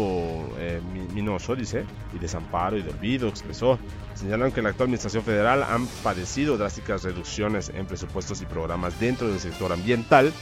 eh, 0.58 0.80
minoso, 1.14 1.54
dice, 1.54 1.84
y 2.12 2.18
desamparo 2.18 2.76
y 2.76 2.82
de 2.82 2.90
olvido, 2.90 3.28
expresó. 3.28 3.78
Señalan 4.14 4.50
que 4.50 4.62
la 4.62 4.70
actual 4.70 4.86
administración 4.86 5.22
federal 5.22 5.62
han 5.62 5.86
padecido 6.02 6.56
drásticas 6.56 7.04
reducciones 7.04 7.70
en 7.74 7.86
presupuestos 7.86 8.42
y 8.42 8.46
programas 8.46 8.98
dentro 8.98 9.28
del 9.28 9.38
sector 9.38 9.72
ambiental, 9.72 10.32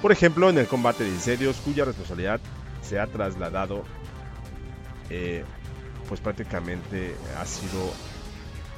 por 0.00 0.12
ejemplo, 0.12 0.50
en 0.50 0.58
el 0.58 0.66
combate 0.66 1.02
de 1.04 1.10
incendios, 1.10 1.56
cuya 1.64 1.84
responsabilidad 1.84 2.40
se 2.82 3.00
ha 3.00 3.06
trasladado, 3.06 3.84
eh, 5.10 5.44
pues 6.08 6.20
prácticamente 6.20 7.16
ha 7.40 7.46
sido 7.46 7.90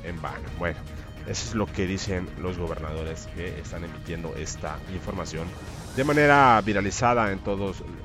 en 0.05 0.23
vano. 0.23 0.45
Bueno, 0.59 0.79
eso 1.27 1.49
es 1.49 1.55
lo 1.55 1.67
que 1.67 1.87
dicen 1.87 2.29
los 2.41 2.57
gobernadores 2.57 3.29
que 3.35 3.59
están 3.59 3.85
emitiendo 3.85 4.37
esta 4.37 4.79
información 4.95 5.49
de 5.97 6.05
manera 6.05 6.61
viralizada 6.65 7.33
en 7.33 7.41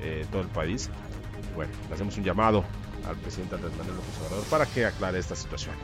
eh, 0.00 0.26
todo 0.30 0.42
el 0.42 0.48
país. 0.48 0.90
Bueno, 1.54 1.72
le 1.88 1.94
hacemos 1.94 2.16
un 2.16 2.24
llamado 2.24 2.64
al 3.06 3.16
presidente 3.16 3.56
Andrés 3.56 3.76
Manuel 3.76 3.96
López 3.96 4.20
Obrador 4.26 4.44
para 4.46 4.66
que 4.66 4.86
aclare 4.86 5.18
esta 5.18 5.36
situación. 5.36 5.74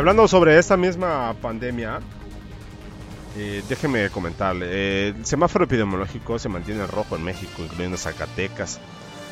hablando 0.00 0.26
sobre 0.26 0.58
esta 0.58 0.78
misma 0.78 1.34
pandemia, 1.42 2.00
eh, 3.40 3.62
déjeme 3.70 4.10
comentarle. 4.10 4.66
Eh, 4.68 5.08
el 5.16 5.24
semáforo 5.24 5.64
epidemiológico 5.64 6.38
se 6.38 6.50
mantiene 6.50 6.82
en 6.82 6.88
rojo 6.88 7.16
en 7.16 7.24
México, 7.24 7.62
incluyendo 7.62 7.96
Zacatecas. 7.96 8.78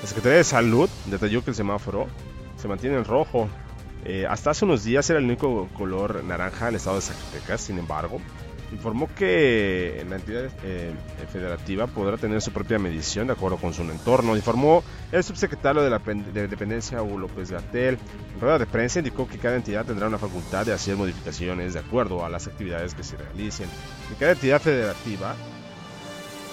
La 0.00 0.08
Secretaría 0.08 0.38
de 0.38 0.44
Salud 0.44 0.88
detalló 1.06 1.44
que 1.44 1.50
el 1.50 1.56
semáforo 1.56 2.06
se 2.56 2.68
mantiene 2.68 2.96
en 2.96 3.04
rojo. 3.04 3.50
Eh, 4.06 4.24
hasta 4.26 4.50
hace 4.50 4.64
unos 4.64 4.82
días 4.82 5.10
era 5.10 5.18
el 5.18 5.26
único 5.26 5.68
color 5.74 6.24
naranja 6.24 6.68
en 6.68 6.68
el 6.70 6.76
estado 6.76 6.96
de 6.96 7.02
Zacatecas, 7.02 7.60
sin 7.60 7.78
embargo, 7.78 8.18
informó 8.72 9.08
que 9.14 10.04
la 10.08 10.16
entidad 10.16 10.50
eh, 10.62 10.92
federativa 11.32 11.86
podrá 11.86 12.16
tener 12.16 12.40
su 12.42 12.52
propia 12.52 12.78
medición 12.78 13.26
de 13.26 13.32
acuerdo 13.32 13.56
con 13.56 13.72
su 13.72 13.82
entorno. 13.82 14.36
Informó 14.36 14.82
el 15.10 15.24
subsecretario 15.24 15.82
de 15.82 15.90
la 15.90 15.98
Dependencia, 15.98 17.02
Hugo 17.02 17.18
López 17.18 17.50
Gatel. 17.50 17.98
En 18.34 18.40
rueda 18.40 18.58
de 18.58 18.66
prensa 18.66 18.98
indicó 18.98 19.26
que 19.26 19.38
cada 19.38 19.56
entidad 19.56 19.86
tendrá 19.86 20.06
una 20.06 20.18
facultad 20.18 20.66
de 20.66 20.72
hacer 20.72 20.96
modificaciones 20.96 21.74
de 21.74 21.80
acuerdo 21.80 22.24
a 22.24 22.28
las 22.28 22.46
actividades 22.46 22.94
que 22.94 23.02
se 23.02 23.16
realicen. 23.16 23.68
Y 24.12 24.14
cada 24.14 24.32
entidad 24.32 24.60
federativa 24.60 25.34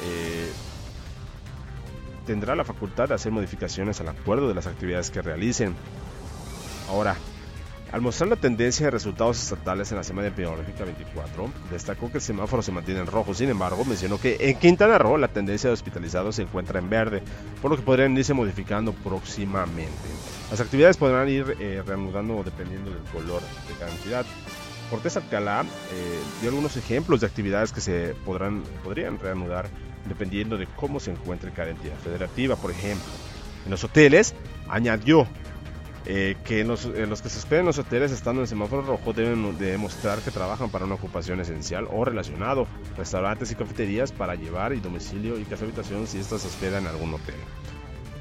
eh, 0.03 0.51
tendrá 2.25 2.55
la 2.55 2.63
facultad 2.63 3.09
de 3.09 3.15
hacer 3.15 3.31
modificaciones 3.31 3.99
al 4.01 4.09
acuerdo 4.09 4.47
de 4.47 4.55
las 4.55 4.67
actividades 4.67 5.11
que 5.11 5.21
realicen. 5.21 5.75
Ahora, 6.89 7.15
al 7.95 8.01
mostrar 8.01 8.29
la 8.29 8.35
tendencia 8.35 8.87
de 8.87 8.91
resultados 8.91 9.41
estatales 9.41 9.89
en 9.89 9.97
la 9.97 10.03
semana 10.03 10.27
epidemiológica 10.27 10.83
24, 10.83 11.49
destacó 11.71 12.11
que 12.11 12.17
el 12.17 12.21
semáforo 12.21 12.61
se 12.61 12.73
mantiene 12.73 12.99
en 12.99 13.07
rojo. 13.07 13.33
Sin 13.33 13.49
embargo, 13.49 13.85
mencionó 13.85 14.19
que 14.19 14.35
en 14.37 14.59
Quintana 14.59 14.97
Roo 14.97 15.17
la 15.17 15.29
tendencia 15.29 15.69
de 15.69 15.75
hospitalizados 15.75 16.35
se 16.35 16.41
encuentra 16.41 16.77
en 16.79 16.89
verde, 16.89 17.23
por 17.61 17.71
lo 17.71 17.77
que 17.77 17.83
podrían 17.83 18.17
irse 18.17 18.33
modificando 18.33 18.91
próximamente. 18.91 19.93
Las 20.51 20.59
actividades 20.59 20.97
podrán 20.97 21.29
ir 21.29 21.55
eh, 21.61 21.81
reanudando 21.87 22.43
dependiendo 22.43 22.91
del 22.91 23.03
color 23.13 23.41
de 23.41 23.73
cada 23.79 23.89
entidad. 23.89 24.25
Cortés 24.89 25.15
Alcalá 25.15 25.61
eh, 25.61 26.19
dio 26.41 26.49
algunos 26.49 26.75
ejemplos 26.75 27.21
de 27.21 27.27
actividades 27.27 27.71
que 27.71 27.79
se 27.79 28.13
podrán, 28.25 28.63
podrían 28.83 29.19
reanudar 29.19 29.69
dependiendo 30.09 30.57
de 30.57 30.67
cómo 30.75 30.99
se 30.99 31.11
encuentre 31.11 31.49
cada 31.51 31.69
entidad 31.69 31.95
federativa. 32.03 32.57
Por 32.57 32.71
ejemplo, 32.71 33.07
en 33.63 33.71
los 33.71 33.85
hoteles 33.85 34.35
añadió 34.67 35.29
eh, 36.05 36.35
que 36.43 36.63
los, 36.63 36.85
los, 36.85 37.21
que 37.21 37.29
se 37.29 37.39
esperen 37.39 37.61
en 37.61 37.67
los 37.67 37.79
hoteles 37.79 38.11
estando 38.11 38.41
en 38.41 38.47
semáforo 38.47 38.83
rojo 38.83 39.13
deben 39.13 39.57
demostrar 39.57 40.19
que 40.19 40.31
trabajan 40.31 40.69
para 40.69 40.85
una 40.85 40.95
ocupación 40.95 41.39
esencial 41.39 41.87
o 41.91 42.05
relacionado, 42.05 42.67
restaurantes 42.97 43.51
y 43.51 43.55
cafeterías 43.55 44.11
para 44.11 44.35
llevar 44.35 44.73
y 44.73 44.79
domicilio 44.79 45.39
y 45.39 45.43
casa 45.45 45.65
habitación 45.65 46.07
si 46.07 46.19
estas 46.19 46.41
se 46.41 46.47
hospedan 46.47 46.83
en 46.83 46.89
algún 46.89 47.13
hotel. 47.13 47.35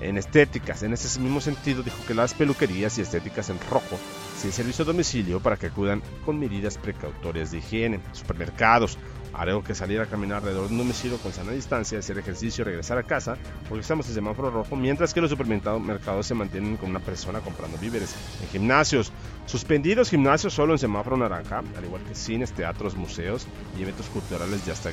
En 0.05 0.19
estéticas, 0.19 0.83
en 0.83 0.93
ese 0.93 1.19
mismo 1.19 1.40
sentido, 1.40 1.83
dijo 1.83 1.97
que 2.07 2.12
las 2.12 2.35
peluquerías 2.35 2.99
y 2.99 3.01
estéticas 3.01 3.49
en 3.49 3.59
rojo 3.71 3.99
sin 4.37 4.53
servicio 4.53 4.83
a 4.83 4.87
domicilio 4.87 5.40
para 5.40 5.57
que 5.57 5.69
acudan 5.69 6.03
con 6.27 6.38
medidas 6.38 6.77
precautorias 6.77 7.51
de 7.51 7.59
higiene. 7.59 8.01
Supermercados, 8.12 8.99
Haré 9.37 9.61
que 9.62 9.75
salir 9.75 10.01
a 10.01 10.07
caminar 10.07 10.38
alrededor 10.38 10.69
de 10.69 10.75
un 10.75 10.79
domicilio 10.79 11.19
con 11.19 11.33
sana 11.33 11.51
distancia, 11.51 11.99
hacer 11.99 12.19
ejercicio, 12.19 12.64
regresar 12.64 12.99
a 12.99 13.03
casa, 13.03 13.37
porque 13.69 13.81
estamos 13.81 14.07
en 14.09 14.14
semáforo 14.14 14.51
rojo, 14.51 14.77
mientras 14.77 15.12
que 15.12 15.21
los 15.21 15.31
supermercados 15.31 16.27
se 16.27 16.35
mantienen 16.35 16.77
con 16.77 16.90
una 16.90 17.01
persona 17.01 17.40
comprando 17.40 17.77
víveres. 17.79 18.14
En 18.43 18.49
gimnasios, 18.49 19.11
suspendidos 19.47 20.11
gimnasios 20.11 20.55
solo 20.55 20.75
en 20.75 20.79
semáforo 20.79 21.17
naranja, 21.17 21.64
al 21.77 21.85
igual 21.85 22.03
que 22.05 22.14
cines, 22.14 22.53
teatros, 22.53 22.95
museos 22.95 23.49
y 23.77 23.83
eventos 23.83 24.07
culturales 24.07 24.64
de 24.67 24.73
hasta 24.73 24.90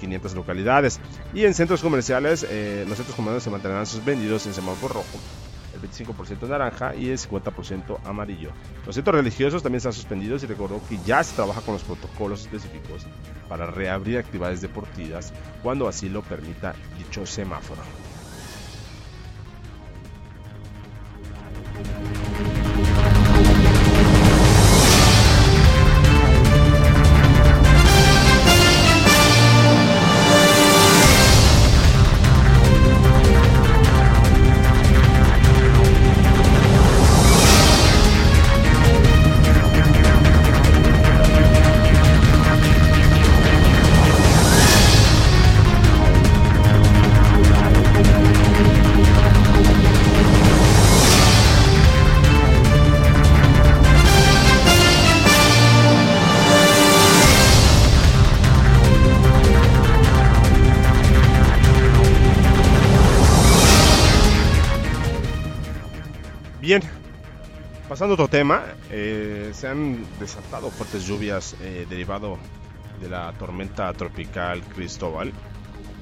500 0.00 0.32
eh, 0.32 0.36
localidades. 0.36 1.00
Y 1.32 1.44
en 1.44 1.54
centros 1.54 1.82
comerciales, 1.82 2.46
eh, 2.48 2.84
los 2.88 2.96
centros 2.96 3.16
comerciales 3.16 3.42
se 3.42 3.50
mantendrán 3.50 3.86
suspendidos 3.86 4.46
en 4.46 4.54
semáforo 4.54 4.94
rojo 4.94 5.18
25% 5.84 6.48
naranja 6.48 6.94
y 6.94 7.10
el 7.10 7.18
50% 7.18 7.98
amarillo. 8.04 8.50
Los 8.86 8.94
centros 8.94 9.16
religiosos 9.16 9.62
también 9.62 9.78
están 9.78 9.92
suspendidos 9.92 10.42
y 10.42 10.46
recordó 10.46 10.80
que 10.88 10.98
ya 11.04 11.22
se 11.22 11.34
trabaja 11.34 11.60
con 11.60 11.74
los 11.74 11.82
protocolos 11.82 12.42
específicos 12.42 13.06
para 13.48 13.66
reabrir 13.66 14.18
actividades 14.18 14.60
deportivas 14.60 15.32
cuando 15.62 15.88
así 15.88 16.08
lo 16.08 16.22
permita 16.22 16.74
dicho 16.98 17.26
semáforo. 17.26 17.82
Pasando 67.94 68.14
a 68.14 68.16
otro 68.16 68.26
tema, 68.26 68.64
eh, 68.90 69.52
se 69.54 69.68
han 69.68 70.04
desatado 70.18 70.68
fuertes 70.68 71.06
lluvias 71.06 71.54
eh, 71.60 71.86
derivado 71.88 72.38
de 73.00 73.08
la 73.08 73.32
tormenta 73.34 73.92
tropical 73.92 74.62
Cristóbal. 74.62 75.32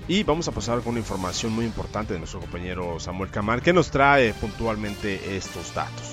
Y 0.09 0.23
vamos 0.23 0.49
a 0.49 0.53
pasar 0.53 0.81
con 0.81 0.93
una 0.93 1.01
información 1.01 1.53
muy 1.53 1.67
importante 1.67 2.15
de 2.15 2.19
nuestro 2.19 2.41
compañero 2.41 2.99
Samuel 2.99 3.31
Camal, 3.31 3.61
que 3.61 3.75
nos 3.75 3.91
trae 3.91 4.33
puntualmente 4.33 5.37
estos 5.37 5.75
datos. 5.75 6.12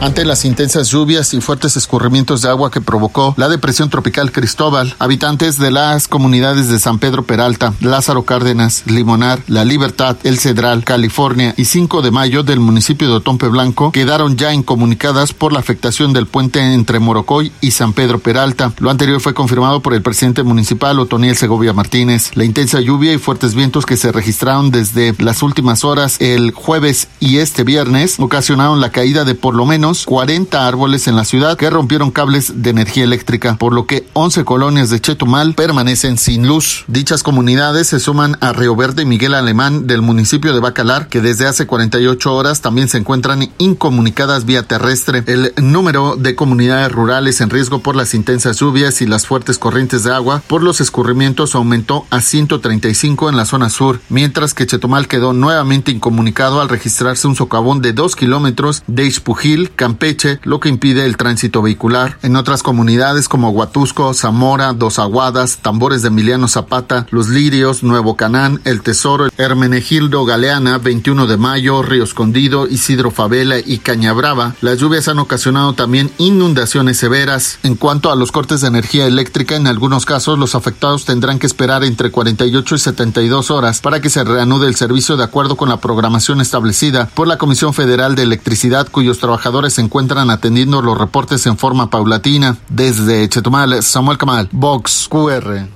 Ante 0.00 0.24
las 0.24 0.44
intensas 0.44 0.90
lluvias 0.90 1.34
y 1.34 1.40
fuertes 1.40 1.76
escurrimientos 1.76 2.42
de 2.42 2.48
agua 2.48 2.70
que 2.70 2.80
provocó 2.80 3.34
la 3.36 3.48
depresión 3.48 3.90
tropical 3.90 4.30
Cristóbal, 4.30 4.94
habitantes 5.00 5.58
de 5.58 5.72
las 5.72 6.06
comunidades 6.06 6.68
de 6.68 6.78
San 6.78 7.00
Pedro 7.00 7.24
Peralta, 7.24 7.74
Lázaro 7.80 8.22
Cárdenas, 8.22 8.84
Limonar, 8.86 9.40
La 9.48 9.64
Libertad, 9.64 10.16
El 10.22 10.38
Cedral, 10.38 10.84
California 10.84 11.52
y 11.56 11.64
5 11.64 12.00
de 12.02 12.12
mayo 12.12 12.44
del 12.44 12.60
municipio 12.60 13.08
de 13.08 13.14
Otompe 13.14 13.48
Blanco 13.48 13.90
quedaron 13.90 14.36
ya 14.36 14.54
incomunicadas 14.54 15.32
por 15.32 15.52
la 15.52 15.58
afectación 15.58 16.12
del 16.12 16.28
puente 16.28 16.60
entre 16.60 17.00
Morocoy 17.00 17.50
y 17.60 17.72
San 17.72 17.92
Pedro 17.92 18.20
Peralta. 18.20 18.72
Lo 18.78 18.90
anterior 18.90 19.20
fue 19.20 19.34
confirmado 19.34 19.82
por 19.82 19.94
el 19.94 20.02
presidente 20.02 20.44
municipal 20.44 21.00
Otoniel 21.00 21.36
Segovia 21.36 21.72
Martínez. 21.72 22.30
La 22.36 22.44
intensa 22.44 22.80
lluvia 22.80 23.12
y 23.12 23.18
fuertes 23.18 23.56
vientos 23.56 23.84
que 23.84 23.96
se 23.96 24.12
registraron 24.12 24.70
desde 24.70 25.12
las 25.18 25.42
últimas 25.42 25.82
horas 25.82 26.20
el 26.20 26.52
jueves 26.52 27.08
y 27.18 27.38
este 27.38 27.64
viernes 27.64 28.20
ocasionaron 28.20 28.80
la 28.80 28.92
caída 28.92 29.24
de 29.24 29.34
por 29.34 29.56
lo 29.56 29.66
menos 29.66 29.87
40 30.06 30.66
árboles 30.66 31.08
en 31.08 31.16
la 31.16 31.24
ciudad 31.24 31.56
que 31.56 31.70
rompieron 31.70 32.10
cables 32.10 32.62
de 32.62 32.70
energía 32.70 33.04
eléctrica, 33.04 33.56
por 33.56 33.72
lo 33.72 33.86
que 33.86 34.06
11 34.12 34.44
colonias 34.44 34.90
de 34.90 35.00
Chetumal 35.00 35.54
permanecen 35.54 36.18
sin 36.18 36.46
luz. 36.46 36.84
Dichas 36.88 37.22
comunidades 37.22 37.86
se 37.86 38.00
suman 38.00 38.36
a 38.40 38.52
Río 38.52 38.76
Verde 38.76 39.02
y 39.02 39.06
Miguel 39.06 39.34
Alemán 39.34 39.86
del 39.86 40.02
municipio 40.02 40.52
de 40.52 40.60
Bacalar, 40.60 41.08
que 41.08 41.20
desde 41.20 41.46
hace 41.46 41.66
48 41.66 42.34
horas 42.34 42.60
también 42.60 42.88
se 42.88 42.98
encuentran 42.98 43.50
incomunicadas 43.58 44.44
vía 44.44 44.62
terrestre. 44.62 45.24
El 45.26 45.52
número 45.56 46.16
de 46.16 46.34
comunidades 46.34 46.92
rurales 46.92 47.40
en 47.40 47.50
riesgo 47.50 47.80
por 47.80 47.96
las 47.96 48.14
intensas 48.14 48.58
lluvias 48.58 49.00
y 49.00 49.06
las 49.06 49.26
fuertes 49.26 49.58
corrientes 49.58 50.04
de 50.04 50.12
agua 50.12 50.42
por 50.46 50.62
los 50.62 50.80
escurrimientos 50.80 51.54
aumentó 51.54 52.06
a 52.10 52.20
135 52.20 53.30
en 53.30 53.36
la 53.36 53.44
zona 53.44 53.70
sur, 53.70 54.00
mientras 54.08 54.54
que 54.54 54.66
Chetumal 54.66 55.08
quedó 55.08 55.32
nuevamente 55.32 55.92
incomunicado 55.92 56.60
al 56.60 56.68
registrarse 56.68 57.26
un 57.26 57.36
socavón 57.36 57.80
de 57.80 57.92
2 57.92 58.16
kilómetros 58.16 58.82
de 58.86 59.06
Ispujil, 59.06 59.70
Campeche, 59.78 60.40
lo 60.42 60.58
que 60.58 60.68
impide 60.68 61.06
el 61.06 61.16
tránsito 61.16 61.62
vehicular. 61.62 62.18
En 62.22 62.34
otras 62.34 62.62
comunidades 62.62 63.28
como 63.28 63.50
Huatusco, 63.50 64.12
Zamora, 64.12 64.72
Dos 64.72 64.98
Aguadas, 64.98 65.58
Tambores 65.62 66.02
de 66.02 66.08
Emiliano 66.08 66.48
Zapata, 66.48 67.06
Los 67.10 67.28
Lirios, 67.28 67.84
Nuevo 67.84 68.16
Canán, 68.16 68.60
El 68.64 68.82
Tesoro, 68.82 69.28
Hermenegildo 69.38 70.24
Galeana, 70.24 70.78
21 70.78 71.28
de 71.28 71.36
mayo, 71.36 71.82
Río 71.82 72.02
Escondido, 72.02 72.66
Isidro 72.66 73.12
Favela 73.12 73.58
y 73.58 73.78
Cañabrava, 73.78 74.56
las 74.60 74.78
lluvias 74.78 75.06
han 75.06 75.20
ocasionado 75.20 75.74
también 75.74 76.10
inundaciones 76.18 76.98
severas. 76.98 77.60
En 77.62 77.76
cuanto 77.76 78.10
a 78.10 78.16
los 78.16 78.32
cortes 78.32 78.62
de 78.62 78.68
energía 78.68 79.06
eléctrica, 79.06 79.54
en 79.54 79.68
algunos 79.68 80.04
casos 80.04 80.40
los 80.40 80.56
afectados 80.56 81.04
tendrán 81.04 81.38
que 81.38 81.46
esperar 81.46 81.84
entre 81.84 82.10
48 82.10 82.74
y 82.74 82.78
72 82.78 83.52
horas 83.52 83.80
para 83.80 84.00
que 84.00 84.10
se 84.10 84.24
reanude 84.24 84.66
el 84.66 84.74
servicio 84.74 85.16
de 85.16 85.22
acuerdo 85.22 85.56
con 85.56 85.68
la 85.68 85.80
programación 85.80 86.40
establecida 86.40 87.08
por 87.14 87.28
la 87.28 87.38
Comisión 87.38 87.74
Federal 87.74 88.16
de 88.16 88.24
Electricidad, 88.24 88.88
cuyos 88.90 89.18
trabajadores 89.18 89.67
se 89.70 89.80
encuentran 89.80 90.30
atendiendo 90.30 90.82
los 90.82 90.96
reportes 90.96 91.46
en 91.46 91.56
forma 91.56 91.90
paulatina. 91.90 92.56
Desde 92.68 93.28
Chetumal, 93.28 93.82
Samuel 93.82 94.18
Kamal, 94.18 94.48
Vox 94.52 95.08
QR. 95.08 95.68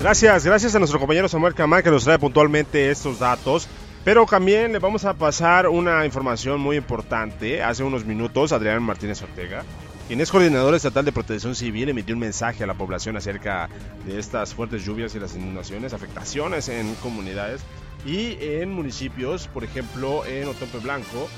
Gracias, 0.00 0.44
gracias 0.44 0.74
a 0.74 0.78
nuestro 0.78 1.00
compañero 1.00 1.28
Samuel 1.28 1.54
Kamal 1.54 1.82
que 1.82 1.90
nos 1.90 2.04
trae 2.04 2.18
puntualmente 2.18 2.90
estos 2.90 3.18
datos. 3.18 3.66
Pero 4.04 4.24
también 4.24 4.72
le 4.72 4.78
vamos 4.78 5.04
a 5.04 5.14
pasar 5.14 5.66
una 5.66 6.04
información 6.06 6.60
muy 6.60 6.76
importante. 6.76 7.60
Hace 7.60 7.82
unos 7.82 8.04
minutos, 8.04 8.52
Adrián 8.52 8.82
Martínez 8.84 9.20
Ortega 9.22 9.64
quien 10.06 10.20
es 10.20 10.30
coordinador 10.30 10.74
estatal 10.74 11.04
de 11.04 11.10
protección 11.10 11.54
civil, 11.56 11.88
emitió 11.88 12.14
un 12.14 12.20
mensaje 12.20 12.62
a 12.62 12.66
la 12.66 12.74
población 12.74 13.16
acerca 13.16 13.68
de 14.04 14.18
estas 14.18 14.54
fuertes 14.54 14.84
lluvias 14.84 15.14
y 15.16 15.18
las 15.18 15.34
inundaciones, 15.34 15.92
afectaciones 15.92 16.68
en 16.68 16.94
comunidades 16.96 17.60
y 18.04 18.36
en 18.40 18.70
municipios, 18.70 19.48
por 19.48 19.64
ejemplo, 19.64 20.24
en 20.24 20.46
Otompe 20.46 20.78
Blanco 20.78 21.28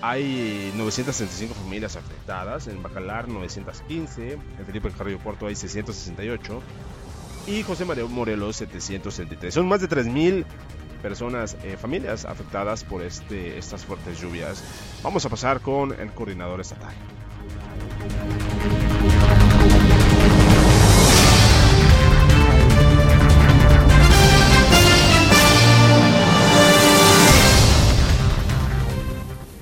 hay 0.00 0.72
965 0.76 1.54
familias 1.54 1.96
afectadas, 1.96 2.68
en 2.68 2.82
Bacalar 2.82 3.28
915, 3.28 4.32
en 4.32 4.66
Felipe 4.66 4.90
Carrillo 4.96 5.18
Puerto 5.18 5.46
hay 5.46 5.54
668 5.54 6.62
y 7.48 7.62
José 7.62 7.84
María 7.84 8.06
Morelos 8.06 8.56
773. 8.56 9.52
Son 9.52 9.68
más 9.68 9.80
de 9.80 9.88
3000 9.88 10.46
personas, 11.02 11.56
eh, 11.62 11.76
familias 11.76 12.24
afectadas 12.24 12.82
por 12.82 13.02
este, 13.02 13.58
estas 13.58 13.84
fuertes 13.84 14.20
lluvias. 14.20 14.62
Vamos 15.02 15.24
a 15.26 15.28
pasar 15.28 15.60
con 15.60 15.92
el 15.92 16.12
coordinador 16.12 16.60
estatal. 16.60 16.94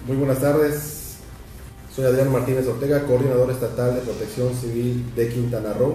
Muy 0.06 0.16
buenas 0.16 0.40
tardes, 0.40 1.14
soy 1.94 2.04
Adrián 2.04 2.30
Martínez 2.30 2.66
Ortega, 2.66 3.04
coordinador 3.04 3.50
estatal 3.50 3.94
de 3.94 4.02
protección 4.02 4.54
civil 4.54 5.10
de 5.16 5.28
Quintana 5.30 5.72
Roo, 5.72 5.94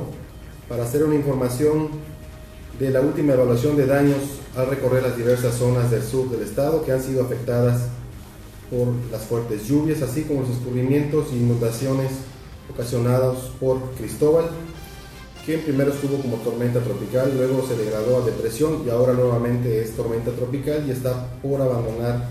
para 0.67 0.83
hacer 0.83 1.03
una 1.03 1.15
información 1.15 1.89
de 2.79 2.89
la 2.89 3.01
última 3.01 3.33
evaluación 3.33 3.77
de 3.77 3.85
daños 3.85 4.17
al 4.55 4.67
recorrer 4.67 5.03
las 5.03 5.15
diversas 5.15 5.53
zonas 5.53 5.91
del 5.91 6.01
sur 6.01 6.29
del 6.31 6.41
estado 6.41 6.83
que 6.83 6.93
han 6.93 7.03
sido 7.03 7.23
afectadas 7.23 7.83
por 8.71 8.87
las 9.11 9.21
fuertes 9.21 9.67
lluvias, 9.67 10.01
así 10.01 10.23
como 10.23 10.41
los 10.41 10.49
escurrimientos 10.49 11.27
e 11.31 11.35
inundaciones 11.35 12.11
ocasionados 12.71 13.51
por 13.59 13.79
Cristóbal, 13.97 14.45
quien 15.45 15.61
primero 15.61 15.91
estuvo 15.91 16.21
como 16.21 16.37
tormenta 16.37 16.79
tropical, 16.79 17.33
luego 17.35 17.65
se 17.67 17.75
degradó 17.75 18.21
a 18.21 18.25
depresión 18.25 18.83
y 18.85 18.89
ahora 18.89 19.13
nuevamente 19.13 19.81
es 19.81 19.95
tormenta 19.95 20.31
tropical 20.31 20.83
y 20.87 20.91
está 20.91 21.27
por 21.41 21.61
abandonar 21.61 22.29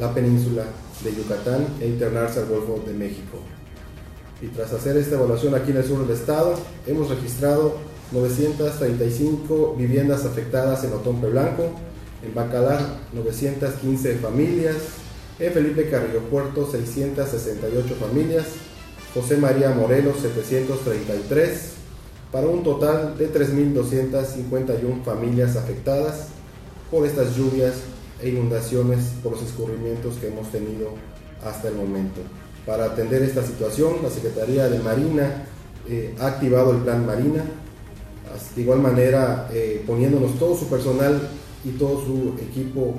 la 0.00 0.14
península 0.14 0.64
de 1.04 1.14
Yucatán 1.14 1.66
e 1.80 1.88
internarse 1.88 2.40
al 2.40 2.46
Golfo 2.46 2.82
de 2.86 2.94
México. 2.94 3.38
Y 4.40 4.46
tras 4.48 4.72
hacer 4.72 4.96
esta 4.96 5.16
evaluación 5.16 5.54
aquí 5.54 5.72
en 5.72 5.78
el 5.78 5.84
sur 5.84 6.06
del 6.06 6.16
estado, 6.16 6.54
hemos 6.86 7.10
registrado 7.10 7.76
935 8.12 9.74
viviendas 9.76 10.24
afectadas 10.24 10.84
en 10.84 10.92
Otompe 10.92 11.28
Blanco, 11.28 11.70
en 12.24 12.34
Bacalar 12.34 12.80
915 13.12 14.16
familias, 14.16 14.76
en 15.38 15.52
Felipe 15.52 15.88
Carrillo 15.90 16.20
Puerto 16.30 16.70
668 16.70 17.94
familias, 18.00 18.46
José 19.14 19.36
María 19.36 19.70
Morelos 19.70 20.16
733, 20.22 21.72
para 22.30 22.46
un 22.46 22.62
total 22.62 23.18
de 23.18 23.30
3.251 23.30 25.02
familias 25.04 25.56
afectadas 25.56 26.28
por 26.90 27.06
estas 27.06 27.36
lluvias 27.36 27.74
e 28.22 28.30
inundaciones 28.30 29.12
por 29.22 29.32
los 29.32 29.42
escurrimientos 29.42 30.14
que 30.16 30.28
hemos 30.28 30.50
tenido 30.50 30.94
hasta 31.44 31.68
el 31.68 31.74
momento. 31.74 32.22
Para 32.64 32.86
atender 32.86 33.22
esta 33.22 33.42
situación, 33.42 33.96
la 34.02 34.08
Secretaría 34.08 34.68
de 34.68 34.78
Marina 34.78 35.44
eh, 35.86 36.14
ha 36.18 36.28
activado 36.28 36.72
el 36.72 36.78
Plan 36.78 37.04
Marina, 37.04 37.44
de 38.56 38.62
igual 38.62 38.80
manera 38.80 39.48
eh, 39.52 39.84
poniéndonos 39.86 40.38
todo 40.38 40.56
su 40.56 40.68
personal 40.68 41.28
y 41.66 41.70
todo 41.72 42.02
su 42.02 42.34
equipo 42.42 42.94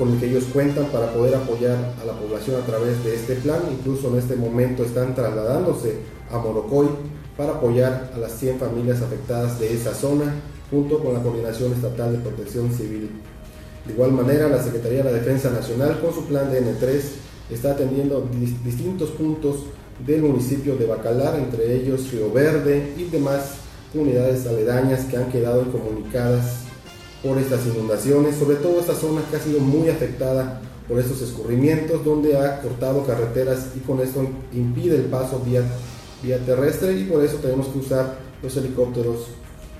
con 0.00 0.14
el 0.14 0.18
que 0.18 0.30
ellos 0.30 0.44
cuentan 0.50 0.86
para 0.86 1.12
poder 1.12 1.34
apoyar 1.34 1.76
a 2.00 2.06
la 2.06 2.14
población 2.14 2.58
a 2.58 2.64
través 2.64 3.04
de 3.04 3.14
este 3.14 3.34
plan. 3.34 3.60
Incluso 3.70 4.08
en 4.08 4.18
este 4.18 4.34
momento 4.34 4.82
están 4.82 5.14
trasladándose 5.14 5.96
a 6.32 6.38
Morocoy 6.38 6.88
para 7.36 7.52
apoyar 7.52 8.10
a 8.14 8.18
las 8.18 8.32
100 8.32 8.58
familias 8.58 9.02
afectadas 9.02 9.60
de 9.60 9.74
esa 9.74 9.92
zona, 9.92 10.34
junto 10.70 11.00
con 11.00 11.12
la 11.12 11.22
Coordinación 11.22 11.74
Estatal 11.74 12.12
de 12.12 12.18
Protección 12.18 12.72
Civil. 12.72 13.10
De 13.86 13.92
igual 13.92 14.12
manera, 14.12 14.48
la 14.48 14.62
Secretaría 14.62 15.02
de 15.02 15.12
la 15.12 15.18
Defensa 15.18 15.50
Nacional, 15.50 16.00
con 16.00 16.14
su 16.14 16.24
plan 16.24 16.50
de 16.50 16.62
N3, 16.62 17.02
está 17.50 17.72
atendiendo 17.72 18.26
distintos 18.64 19.10
puntos 19.10 19.64
del 20.06 20.22
municipio 20.22 20.76
de 20.76 20.86
Bacalar, 20.86 21.38
entre 21.38 21.76
ellos 21.76 22.10
Río 22.10 22.32
Verde 22.32 22.94
y 22.96 23.04
demás 23.04 23.56
comunidades 23.92 24.46
aledañas 24.46 25.04
que 25.04 25.18
han 25.18 25.30
quedado 25.30 25.60
incomunicadas 25.60 26.69
por 27.22 27.38
estas 27.38 27.66
inundaciones, 27.66 28.36
sobre 28.36 28.56
todo 28.56 28.80
esta 28.80 28.94
zona 28.94 29.22
que 29.30 29.36
ha 29.36 29.40
sido 29.40 29.60
muy 29.60 29.88
afectada 29.88 30.60
por 30.88 30.98
estos 30.98 31.22
escurrimientos, 31.22 32.04
donde 32.04 32.36
ha 32.36 32.60
cortado 32.60 33.04
carreteras 33.04 33.68
y 33.76 33.80
con 33.80 34.00
esto 34.00 34.26
impide 34.52 34.96
el 34.96 35.04
paso 35.04 35.40
vía, 35.44 35.62
terrestre 36.44 36.98
y 36.98 37.04
por 37.04 37.24
eso 37.24 37.36
tenemos 37.36 37.68
que 37.68 37.78
usar 37.78 38.18
los 38.42 38.56
helicópteros 38.56 39.26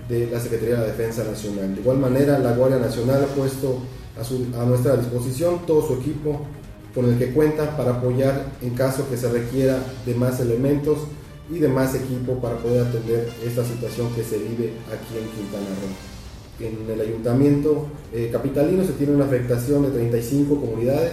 de 0.08 0.30
la 0.30 0.40
Secretaría 0.40 0.76
de 0.76 0.80
la 0.82 0.86
Defensa 0.86 1.24
Nacional. 1.24 1.74
De 1.74 1.80
igual 1.80 1.98
manera, 1.98 2.38
la 2.38 2.52
Guardia 2.52 2.78
Nacional 2.78 3.24
ha 3.24 3.34
puesto 3.34 3.80
a 4.58 4.64
nuestra 4.64 4.96
disposición 4.96 5.66
todo 5.66 5.86
su 5.86 5.94
equipo 5.94 6.40
con 6.94 7.08
el 7.08 7.18
que 7.18 7.32
cuenta 7.32 7.76
para 7.76 7.92
apoyar 7.92 8.46
en 8.60 8.70
caso 8.70 9.08
que 9.08 9.16
se 9.16 9.30
requiera 9.30 9.78
de 10.04 10.14
más 10.14 10.40
elementos 10.40 10.98
y 11.50 11.58
de 11.58 11.68
más 11.68 11.94
equipo 11.94 12.34
para 12.40 12.56
poder 12.56 12.86
atender 12.86 13.30
esta 13.44 13.64
situación 13.64 14.12
que 14.14 14.22
se 14.22 14.38
vive 14.38 14.74
aquí 14.88 15.18
en 15.18 15.28
Quintana 15.30 15.66
Roo. 15.80 16.09
En 16.66 16.90
el 16.90 17.00
ayuntamiento 17.00 17.86
eh, 18.12 18.28
capitalino 18.32 18.84
se 18.84 18.92
tiene 18.92 19.14
una 19.14 19.24
afectación 19.24 19.82
de 19.82 19.90
35 19.90 20.60
comunidades, 20.60 21.12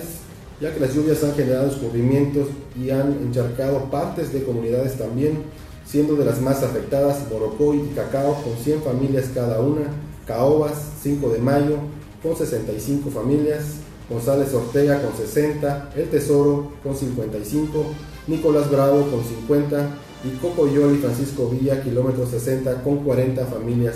ya 0.59 0.73
que 0.73 0.79
las 0.79 0.93
lluvias 0.93 1.23
han 1.23 1.35
generado 1.35 1.69
escurrimientos 1.69 2.47
y 2.79 2.89
han 2.89 3.13
encharcado 3.23 3.89
partes 3.91 4.33
de 4.33 4.43
comunidades 4.43 4.97
también, 4.97 5.43
siendo 5.85 6.15
de 6.15 6.25
las 6.25 6.41
más 6.41 6.63
afectadas 6.63 7.29
Morocoy 7.31 7.77
y 7.77 7.95
Cacao 7.95 8.41
con 8.43 8.57
100 8.57 8.81
familias 8.81 9.25
cada 9.33 9.61
una, 9.61 9.83
Caobas 10.25 10.73
5 11.01 11.29
de 11.29 11.39
Mayo 11.39 11.77
con 12.21 12.35
65 12.35 13.09
familias, 13.09 13.77
González 14.09 14.53
Ortega 14.53 15.01
con 15.01 15.15
60, 15.15 15.91
El 15.95 16.09
Tesoro 16.09 16.73
con 16.83 16.95
55, 16.95 17.85
Nicolás 18.27 18.69
Bravo 18.69 19.09
con 19.09 19.23
50 19.23 19.89
y 20.25 20.37
Cocoyol 20.39 20.95
y 20.95 20.97
Francisco 20.97 21.47
Villa, 21.49 21.81
kilómetro 21.81 22.25
60, 22.25 22.83
con 22.83 23.03
40 23.03 23.45
familias 23.45 23.95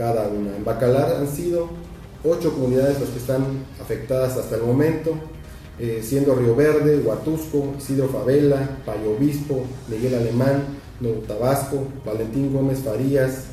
cada 0.00 0.28
una. 0.28 0.56
En 0.56 0.64
Bacalar 0.64 1.14
han 1.16 1.28
sido 1.28 1.68
8 2.24 2.54
comunidades 2.54 2.98
las 2.98 3.10
que 3.10 3.18
están 3.18 3.44
afectadas 3.82 4.34
hasta 4.38 4.56
el 4.56 4.62
momento, 4.62 5.12
eh, 5.78 6.00
siendo 6.02 6.34
Río 6.34 6.56
Verde, 6.56 7.00
Huatusco, 7.00 7.74
Isidro 7.76 8.08
Favela, 8.08 8.78
Payo 8.86 9.12
Obispo, 9.14 9.62
Miguel 9.88 10.14
Alemán, 10.14 10.64
Nuevo 11.00 11.20
Tabasco, 11.20 11.84
Valentín 12.06 12.50
Gómez 12.50 12.78
Farías, 12.78 13.44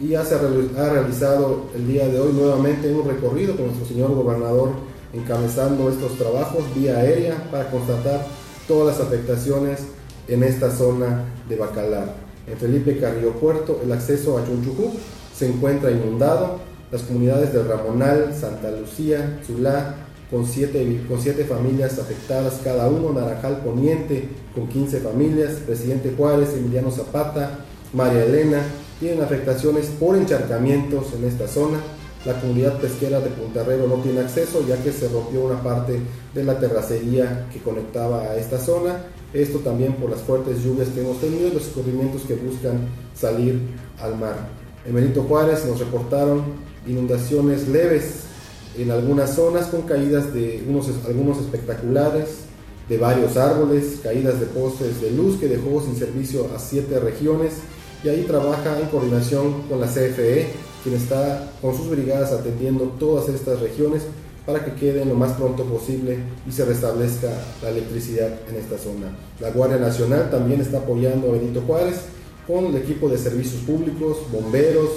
y 0.00 0.08
ya 0.08 0.24
se 0.24 0.34
ha 0.34 0.88
realizado 0.88 1.66
el 1.76 1.86
día 1.86 2.08
de 2.08 2.18
hoy 2.18 2.32
nuevamente 2.32 2.92
un 2.92 3.08
recorrido 3.08 3.54
con 3.54 3.66
nuestro 3.66 3.86
señor 3.86 4.12
gobernador 4.16 4.70
encabezando 5.12 5.88
estos 5.88 6.18
trabajos 6.18 6.64
vía 6.74 6.96
aérea 6.96 7.48
para 7.52 7.70
constatar 7.70 8.26
todas 8.66 8.98
las 8.98 9.06
afectaciones 9.06 9.82
en 10.26 10.42
esta 10.42 10.72
zona 10.72 11.22
de 11.48 11.54
Bacalar. 11.54 12.16
En 12.48 12.58
Felipe 12.58 12.98
Carrillo 12.98 13.30
Puerto, 13.34 13.80
el 13.84 13.92
acceso 13.92 14.36
a 14.36 14.44
Chunchujú 14.44 14.90
se 15.36 15.48
encuentra 15.48 15.90
inundado. 15.90 16.60
Las 16.90 17.02
comunidades 17.02 17.52
de 17.52 17.62
Ramonal, 17.62 18.32
Santa 18.38 18.70
Lucía, 18.70 19.40
Chulá, 19.46 19.96
con 20.30 20.46
siete, 20.46 21.02
con 21.08 21.20
siete 21.20 21.44
familias 21.44 21.98
afectadas 21.98 22.60
cada 22.62 22.88
uno, 22.88 23.12
Naranjal 23.12 23.58
Poniente, 23.62 24.28
con 24.54 24.68
15 24.68 25.00
familias, 25.00 25.52
Presidente 25.66 26.14
Juárez, 26.16 26.50
Emiliano 26.56 26.90
Zapata, 26.90 27.58
María 27.92 28.24
Elena, 28.24 28.62
tienen 29.00 29.22
afectaciones 29.22 29.86
por 29.98 30.16
encharcamientos 30.16 31.12
en 31.14 31.24
esta 31.24 31.48
zona. 31.48 31.78
La 32.24 32.40
comunidad 32.40 32.80
pesquera 32.80 33.20
de 33.20 33.28
Puntarrero 33.30 33.86
no 33.86 33.96
tiene 33.96 34.20
acceso 34.20 34.64
ya 34.66 34.82
que 34.82 34.92
se 34.92 35.08
rompió 35.08 35.44
una 35.44 35.62
parte 35.62 36.00
de 36.32 36.44
la 36.44 36.58
terracería 36.58 37.46
que 37.52 37.60
conectaba 37.60 38.22
a 38.22 38.36
esta 38.36 38.58
zona. 38.58 39.04
Esto 39.34 39.58
también 39.58 39.94
por 39.94 40.10
las 40.10 40.20
fuertes 40.20 40.62
lluvias 40.62 40.88
que 40.88 41.00
hemos 41.00 41.20
tenido 41.20 41.48
y 41.48 41.52
los 41.52 41.66
escurrimientos 41.66 42.22
que 42.22 42.34
buscan 42.34 42.88
salir 43.14 43.60
al 44.00 44.16
mar. 44.16 44.63
En 44.86 44.94
Benito 44.94 45.22
Juárez 45.22 45.64
nos 45.64 45.78
reportaron 45.78 46.42
inundaciones 46.86 47.68
leves 47.68 48.24
en 48.76 48.90
algunas 48.90 49.34
zonas 49.34 49.68
con 49.68 49.82
caídas 49.82 50.34
de 50.34 50.62
unos, 50.68 50.88
algunos 51.06 51.38
espectaculares 51.38 52.40
de 52.88 52.98
varios 52.98 53.38
árboles, 53.38 54.00
caídas 54.02 54.40
de 54.40 54.46
postes 54.46 55.00
de 55.00 55.10
luz 55.10 55.38
que 55.38 55.48
dejó 55.48 55.80
sin 55.80 55.96
servicio 55.96 56.50
a 56.54 56.58
siete 56.58 57.00
regiones 57.00 57.54
y 58.02 58.10
ahí 58.10 58.24
trabaja 58.24 58.78
en 58.78 58.88
coordinación 58.88 59.62
con 59.70 59.80
la 59.80 59.86
CFE, 59.86 60.48
quien 60.82 60.96
está 60.96 61.50
con 61.62 61.74
sus 61.74 61.88
brigadas 61.88 62.32
atendiendo 62.32 62.84
todas 62.98 63.30
estas 63.30 63.60
regiones 63.60 64.02
para 64.44 64.62
que 64.62 64.74
queden 64.74 65.08
lo 65.08 65.14
más 65.14 65.32
pronto 65.32 65.64
posible 65.64 66.18
y 66.46 66.52
se 66.52 66.66
restablezca 66.66 67.30
la 67.62 67.70
electricidad 67.70 68.30
en 68.50 68.56
esta 68.56 68.76
zona. 68.76 69.16
La 69.40 69.50
Guardia 69.50 69.78
Nacional 69.78 70.30
también 70.30 70.60
está 70.60 70.78
apoyando 70.78 71.28
a 71.28 71.32
Benito 71.32 71.62
Juárez 71.66 72.00
con 72.46 72.66
el 72.66 72.76
equipo 72.76 73.08
de 73.08 73.18
servicios 73.18 73.62
públicos, 73.62 74.18
bomberos, 74.32 74.90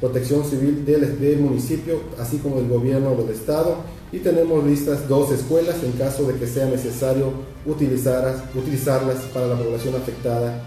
protección 0.00 0.44
civil 0.44 0.84
del, 0.84 1.20
del 1.20 1.38
municipio, 1.40 2.00
así 2.18 2.38
como 2.38 2.58
el 2.58 2.68
gobierno 2.68 3.14
del 3.14 3.30
estado 3.30 3.76
y 4.14 4.20
tenemos 4.20 4.64
listas 4.64 5.08
dos 5.08 5.32
escuelas 5.32 5.82
en 5.82 5.90
caso 5.92 6.22
de 6.24 6.34
que 6.34 6.46
sea 6.46 6.66
necesario 6.66 7.32
utilizarlas, 7.66 8.44
utilizarlas 8.54 9.16
para 9.34 9.48
la 9.48 9.56
población 9.56 9.96
afectada 9.96 10.62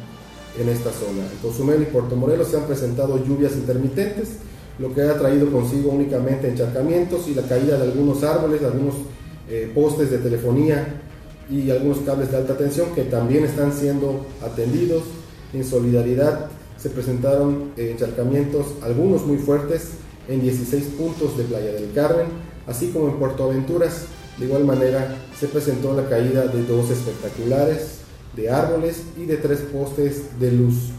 en 0.60 0.68
esta 0.68 0.92
zona. 0.92 1.24
En 1.32 1.38
Cozumel 1.42 1.84
y 1.84 1.86
Puerto 1.86 2.18
Morelos 2.18 2.50
se 2.50 2.58
han 2.58 2.66
presentado 2.66 3.24
lluvias 3.24 3.54
intermitentes, 3.54 4.32
lo 4.80 4.94
que 4.94 5.02
ha 5.02 5.18
traído 5.18 5.50
consigo 5.50 5.92
únicamente 5.92 6.50
encharcamientos 6.50 7.30
y 7.30 7.36
la 7.36 7.44
caída 7.44 7.78
de 7.78 7.84
algunos 7.84 8.22
árboles, 8.24 8.64
algunos 8.64 8.96
eh, 9.50 9.72
postes 9.74 10.12
de 10.12 10.18
telefonía 10.18 11.02
y 11.50 11.72
algunos 11.72 12.00
cables 12.00 12.30
de 12.32 12.38
alta 12.38 12.58
tensión 12.58 12.94
que 12.94 13.04
también 13.04 13.46
están 13.46 13.72
siendo 13.72 14.26
atendidos. 14.44 15.04
En 15.54 15.64
solidaridad 15.64 16.48
se 16.78 16.90
presentaron 16.90 17.72
encharcamientos, 17.78 18.66
algunos 18.84 19.26
muy 19.26 19.38
fuertes, 19.38 19.92
en 20.28 20.42
16 20.42 20.84
puntos 20.98 21.38
de 21.38 21.46
Playa 21.46 21.72
del 21.72 21.92
Carmen, 21.94 22.28
así 22.68 22.90
como 22.90 23.08
en 23.08 23.16
Puerto 23.16 23.46
Aventuras. 23.46 24.06
De 24.38 24.46
igual 24.46 24.66
manera 24.66 25.16
se 25.40 25.48
presentó 25.48 25.94
la 25.96 26.08
caída 26.08 26.46
de 26.48 26.64
dos 26.64 26.90
espectaculares 26.92 28.00
de 28.36 28.50
árboles 28.52 29.04
y 29.18 29.26
de 29.26 29.38
tres 29.38 29.60
postes 29.72 30.40
de 30.40 30.52
luz. 30.52 30.92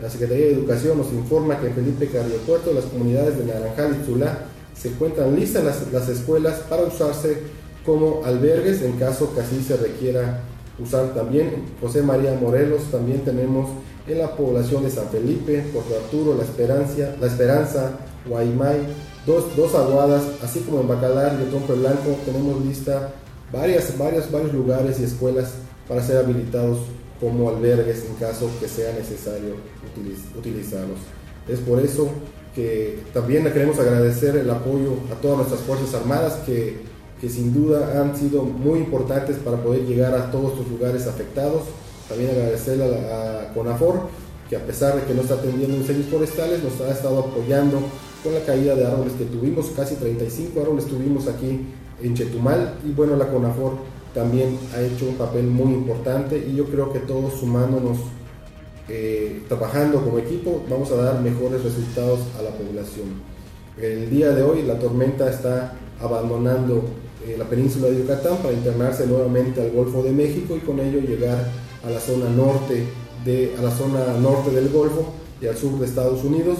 La 0.00 0.10
Secretaría 0.10 0.46
de 0.46 0.52
Educación 0.52 0.98
nos 0.98 1.12
informa 1.12 1.58
que 1.58 1.68
en 1.68 1.74
Felipe 1.74 2.08
Carrillo 2.08 2.38
Puerto 2.46 2.72
las 2.72 2.84
comunidades 2.84 3.38
de 3.38 3.46
Naranjal 3.46 3.98
y 4.00 4.06
Zulá 4.06 4.46
se 4.74 4.88
encuentran 4.88 5.34
listas 5.34 5.64
las, 5.64 5.92
las 5.92 6.08
escuelas 6.08 6.60
para 6.68 6.82
usarse 6.82 7.38
como 7.84 8.24
albergues 8.24 8.82
en 8.82 8.92
caso 8.92 9.34
que 9.34 9.40
así 9.40 9.62
se 9.62 9.76
requiera 9.76 10.42
usar 10.78 11.14
también. 11.14 11.64
José 11.80 12.02
María 12.02 12.36
Morelos 12.40 12.82
también 12.90 13.20
tenemos 13.24 13.68
en 14.06 14.18
la 14.18 14.36
población 14.36 14.84
de 14.84 14.90
San 14.90 15.08
Felipe, 15.08 15.64
Puerto 15.72 15.94
Arturo, 15.96 16.36
La 16.36 16.44
Esperanza, 16.44 17.14
La 17.20 17.26
Esperanza 17.26 17.90
Guaymay, 18.26 18.80
dos, 19.26 19.56
dos 19.56 19.74
aguadas, 19.74 20.22
así 20.42 20.60
como 20.60 20.80
en 20.80 20.88
Bacalar 20.88 21.38
y 21.40 21.50
Trompe 21.50 21.72
Blanco 21.74 22.16
tenemos 22.24 22.64
lista 22.64 23.12
varias, 23.52 23.96
varios, 23.96 24.30
varios 24.30 24.52
lugares 24.52 25.00
y 25.00 25.04
escuelas 25.04 25.52
para 25.88 26.02
ser 26.02 26.18
habilitados 26.18 26.78
como 27.20 27.48
albergues 27.48 28.04
en 28.06 28.14
caso 28.16 28.50
que 28.60 28.68
sea 28.68 28.92
necesario 28.92 29.54
utilizarlos. 30.36 30.98
Es 31.48 31.60
por 31.60 31.80
eso 31.80 32.08
que 32.54 33.00
también 33.12 33.44
queremos 33.52 33.78
agradecer 33.78 34.36
el 34.36 34.48
apoyo 34.50 34.94
a 35.12 35.20
todas 35.20 35.38
nuestras 35.38 35.60
Fuerzas 35.60 35.94
Armadas 35.94 36.34
que, 36.46 36.78
que 37.20 37.28
sin 37.28 37.52
duda 37.52 38.00
han 38.00 38.16
sido 38.16 38.42
muy 38.42 38.80
importantes 38.80 39.36
para 39.36 39.56
poder 39.58 39.82
llegar 39.82 40.14
a 40.14 40.30
todos 40.30 40.52
estos 40.52 40.68
lugares 40.68 41.06
afectados. 41.06 41.62
También 42.08 42.30
agradecerle 42.30 42.84
a, 42.84 43.42
a 43.42 43.54
CONAFOR 43.54 44.08
que 44.48 44.56
a 44.56 44.66
pesar 44.66 44.94
de 44.94 45.06
que 45.06 45.14
no 45.14 45.22
está 45.22 45.34
atendiendo 45.34 45.76
incendios 45.76 46.08
forestales, 46.08 46.62
nos 46.62 46.80
ha 46.80 46.92
estado 46.92 47.18
apoyando 47.20 47.80
con 48.22 48.34
la 48.34 48.40
caída 48.40 48.74
de 48.74 48.86
árboles 48.86 49.14
que 49.14 49.24
tuvimos, 49.24 49.66
casi 49.76 49.96
35 49.96 50.60
árboles 50.60 50.86
tuvimos 50.86 51.28
aquí 51.28 51.60
en 52.02 52.14
Chetumal 52.14 52.74
y 52.86 52.92
bueno, 52.92 53.16
la 53.16 53.28
CONAFOR 53.28 53.72
también 54.14 54.58
ha 54.74 54.80
hecho 54.80 55.08
un 55.08 55.16
papel 55.16 55.46
muy 55.46 55.72
importante 55.72 56.38
y 56.38 56.54
yo 56.54 56.66
creo 56.66 56.92
que 56.92 57.00
todos 57.00 57.34
sumándonos, 57.34 57.98
eh, 58.88 59.42
trabajando 59.48 60.02
como 60.02 60.18
equipo, 60.18 60.62
vamos 60.70 60.90
a 60.92 60.96
dar 60.96 61.20
mejores 61.20 61.62
resultados 61.62 62.20
a 62.38 62.42
la 62.42 62.50
población. 62.50 63.34
El 63.80 64.08
día 64.08 64.30
de 64.30 64.42
hoy 64.42 64.62
la 64.62 64.78
tormenta 64.78 65.28
está 65.28 65.74
abandonando 66.00 66.84
eh, 67.26 67.34
la 67.36 67.44
península 67.44 67.88
de 67.88 67.98
Yucatán 67.98 68.36
para 68.38 68.52
internarse 68.52 69.06
nuevamente 69.06 69.60
al 69.60 69.72
Golfo 69.72 70.02
de 70.02 70.12
México 70.12 70.56
y 70.56 70.60
con 70.60 70.78
ello 70.78 71.00
llegar 71.00 71.50
a 71.86 71.90
la 71.90 72.00
zona 72.00 72.28
norte, 72.28 72.84
de, 73.24 73.54
a 73.58 73.62
la 73.62 73.70
zona 73.70 74.18
norte 74.20 74.50
del 74.50 74.68
Golfo 74.70 75.12
y 75.40 75.46
al 75.46 75.56
sur 75.56 75.78
de 75.78 75.86
Estados 75.86 76.24
Unidos, 76.24 76.58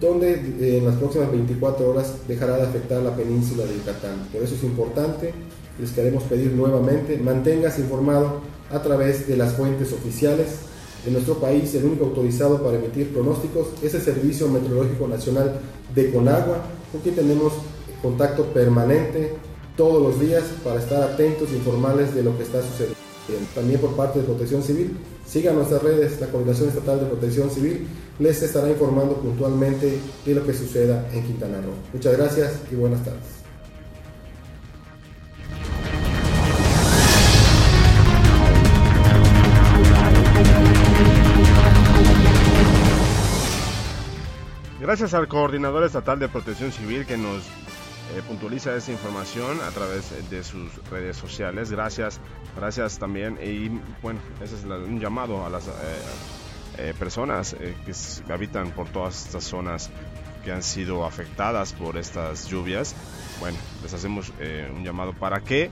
donde 0.00 0.32
eh, 0.32 0.78
en 0.78 0.86
las 0.86 0.96
próximas 0.96 1.30
24 1.30 1.88
horas 1.88 2.14
dejará 2.26 2.56
de 2.56 2.62
afectar 2.62 3.02
la 3.02 3.14
península 3.14 3.64
de 3.64 3.74
Yucatán. 3.76 4.28
Por 4.32 4.42
eso 4.42 4.54
es 4.54 4.64
importante 4.64 5.32
les 5.78 5.90
queremos 5.92 6.22
pedir 6.24 6.52
nuevamente, 6.52 7.16
manténgase 7.18 7.80
informado 7.80 8.40
a 8.70 8.82
través 8.82 9.26
de 9.26 9.36
las 9.36 9.54
fuentes 9.54 9.92
oficiales. 9.92 10.48
En 11.06 11.14
nuestro 11.14 11.34
país, 11.34 11.74
el 11.74 11.84
único 11.84 12.04
autorizado 12.04 12.62
para 12.62 12.76
emitir 12.76 13.12
pronósticos 13.12 13.68
es 13.82 13.94
el 13.94 14.02
Servicio 14.02 14.48
Meteorológico 14.48 15.08
Nacional 15.08 15.60
de 15.94 16.12
Conagua, 16.12 16.58
con 16.92 17.00
quien 17.00 17.14
tenemos 17.14 17.52
contacto 18.00 18.44
permanente 18.46 19.34
todos 19.76 20.02
los 20.02 20.20
días 20.20 20.44
para 20.62 20.78
estar 20.78 21.02
atentos 21.02 21.50
e 21.50 21.56
informales 21.56 22.14
de 22.14 22.22
lo 22.22 22.36
que 22.36 22.44
está 22.44 22.62
sucediendo. 22.62 23.01
También 23.54 23.80
por 23.80 23.94
parte 23.96 24.20
de 24.20 24.24
Protección 24.24 24.62
Civil, 24.62 24.96
sigan 25.26 25.56
nuestras 25.56 25.82
redes, 25.82 26.20
la 26.20 26.28
Coordinación 26.28 26.68
Estatal 26.68 27.00
de 27.00 27.06
Protección 27.06 27.50
Civil 27.50 27.86
les 28.18 28.42
estará 28.42 28.68
informando 28.68 29.16
puntualmente 29.16 29.98
de 30.24 30.34
lo 30.34 30.44
que 30.44 30.52
suceda 30.52 31.08
en 31.12 31.24
Quintana 31.24 31.60
Roo. 31.60 31.74
Muchas 31.92 32.16
gracias 32.16 32.60
y 32.70 32.74
buenas 32.74 33.04
tardes. 33.04 33.42
Gracias 44.80 45.14
al 45.14 45.28
Coordinador 45.28 45.84
Estatal 45.84 46.18
de 46.18 46.28
Protección 46.28 46.72
Civil 46.72 47.06
que 47.06 47.16
nos 47.16 47.44
eh, 48.16 48.22
puntualiza 48.26 48.76
esta 48.76 48.92
información 48.92 49.58
a 49.60 49.70
través 49.70 50.30
de 50.30 50.44
sus 50.44 50.72
redes 50.90 51.16
sociales. 51.16 51.70
Gracias, 51.70 52.20
gracias 52.56 52.98
también. 52.98 53.38
Y 53.42 53.68
bueno, 54.02 54.20
ese 54.42 54.54
es 54.56 54.64
un 54.64 55.00
llamado 55.00 55.44
a 55.46 55.50
las 55.50 55.68
eh, 55.68 55.70
eh, 56.78 56.94
personas 56.98 57.54
que 57.54 58.32
habitan 58.32 58.70
por 58.70 58.88
todas 58.88 59.26
estas 59.26 59.44
zonas 59.44 59.90
que 60.42 60.52
han 60.52 60.62
sido 60.62 61.04
afectadas 61.04 61.72
por 61.72 61.96
estas 61.96 62.48
lluvias. 62.48 62.94
Bueno, 63.40 63.58
les 63.82 63.92
hacemos 63.94 64.32
eh, 64.40 64.70
un 64.74 64.84
llamado 64.84 65.12
para 65.12 65.40
que 65.40 65.70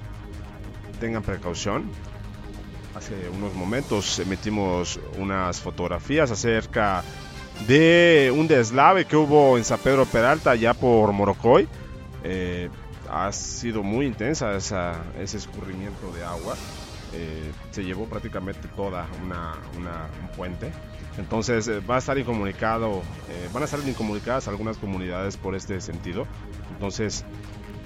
tengan 0.98 1.22
precaución. 1.22 1.90
Hace 2.94 3.14
unos 3.30 3.54
momentos 3.54 4.18
emitimos 4.18 4.98
unas 5.18 5.60
fotografías 5.60 6.30
acerca 6.30 7.04
de 7.66 8.32
un 8.34 8.48
deslave 8.48 9.04
que 9.04 9.16
hubo 9.16 9.56
en 9.58 9.64
San 9.64 9.78
Pedro 9.78 10.06
Peralta, 10.06 10.54
ya 10.54 10.74
por 10.74 11.12
Morocoy. 11.12 11.68
Eh, 12.24 12.68
ha 13.08 13.32
sido 13.32 13.82
muy 13.82 14.06
intensa 14.06 14.56
esa, 14.56 15.02
ese 15.18 15.38
escurrimiento 15.38 16.12
de 16.12 16.24
agua. 16.24 16.54
Eh, 17.12 17.50
se 17.70 17.82
llevó 17.82 18.06
prácticamente 18.06 18.68
toda 18.68 19.06
una, 19.24 19.54
un 19.76 20.28
puente. 20.36 20.70
Entonces 21.18 21.66
eh, 21.68 21.80
va 21.80 21.96
a 21.96 21.98
estar 21.98 22.16
incomunicado, 22.18 23.02
van 23.52 23.62
a 23.62 23.66
estar 23.66 23.80
incomunicadas 23.86 24.46
algunas 24.48 24.76
comunidades 24.76 25.36
por 25.36 25.54
este 25.54 25.80
sentido. 25.80 26.26
Entonces 26.72 27.24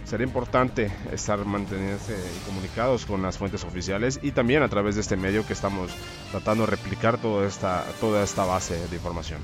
sería 0.04 0.26
importante 0.26 0.92
estar 1.12 1.42
manteniéndose 1.44 2.16
comunicados 2.46 3.06
con 3.06 3.22
las 3.22 3.38
fuentes 3.38 3.64
oficiales 3.64 4.20
y 4.22 4.32
también 4.32 4.62
a 4.62 4.68
través 4.68 4.94
de 4.94 5.00
este 5.00 5.16
medio 5.16 5.46
que 5.46 5.54
estamos 5.54 5.90
tratando 6.30 6.66
de 6.66 6.72
replicar 6.72 7.18
toda 7.18 7.46
esta, 7.46 7.84
toda 8.00 8.22
esta 8.22 8.44
base 8.44 8.74
de 8.88 8.96
información. 8.96 9.40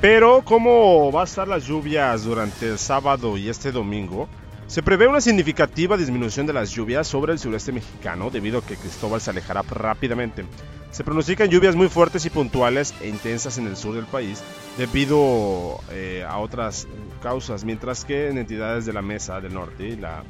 Pero 0.00 0.40
¿cómo 0.42 1.12
va 1.12 1.20
a 1.20 1.24
estar 1.24 1.46
las 1.46 1.66
lluvias 1.66 2.24
durante 2.24 2.66
el 2.66 2.78
sábado 2.78 3.36
y 3.36 3.50
este 3.50 3.70
domingo? 3.70 4.30
Se 4.66 4.82
prevé 4.82 5.06
una 5.06 5.20
significativa 5.20 5.98
disminución 5.98 6.46
de 6.46 6.54
las 6.54 6.70
lluvias 6.70 7.06
sobre 7.06 7.34
el 7.34 7.38
sureste 7.38 7.70
mexicano 7.70 8.30
debido 8.30 8.60
a 8.60 8.62
que 8.64 8.76
Cristóbal 8.76 9.20
se 9.20 9.28
alejará 9.28 9.60
rápidamente. 9.60 10.46
Se 10.90 11.04
pronostican 11.04 11.50
lluvias 11.50 11.76
muy 11.76 11.90
fuertes 11.90 12.24
y 12.24 12.30
puntuales 12.30 12.94
e 13.02 13.08
intensas 13.08 13.58
en 13.58 13.66
el 13.66 13.76
sur 13.76 13.94
del 13.94 14.06
país 14.06 14.42
debido 14.78 15.80
eh, 15.90 16.24
a 16.26 16.38
otras 16.38 16.88
causas, 17.22 17.64
mientras 17.64 18.06
que 18.06 18.28
en 18.28 18.38
entidades 18.38 18.86
de 18.86 18.94
la 18.94 19.02
mesa 19.02 19.42
del 19.42 19.52
norte 19.52 19.86
y 19.86 19.96
la, 19.96 20.24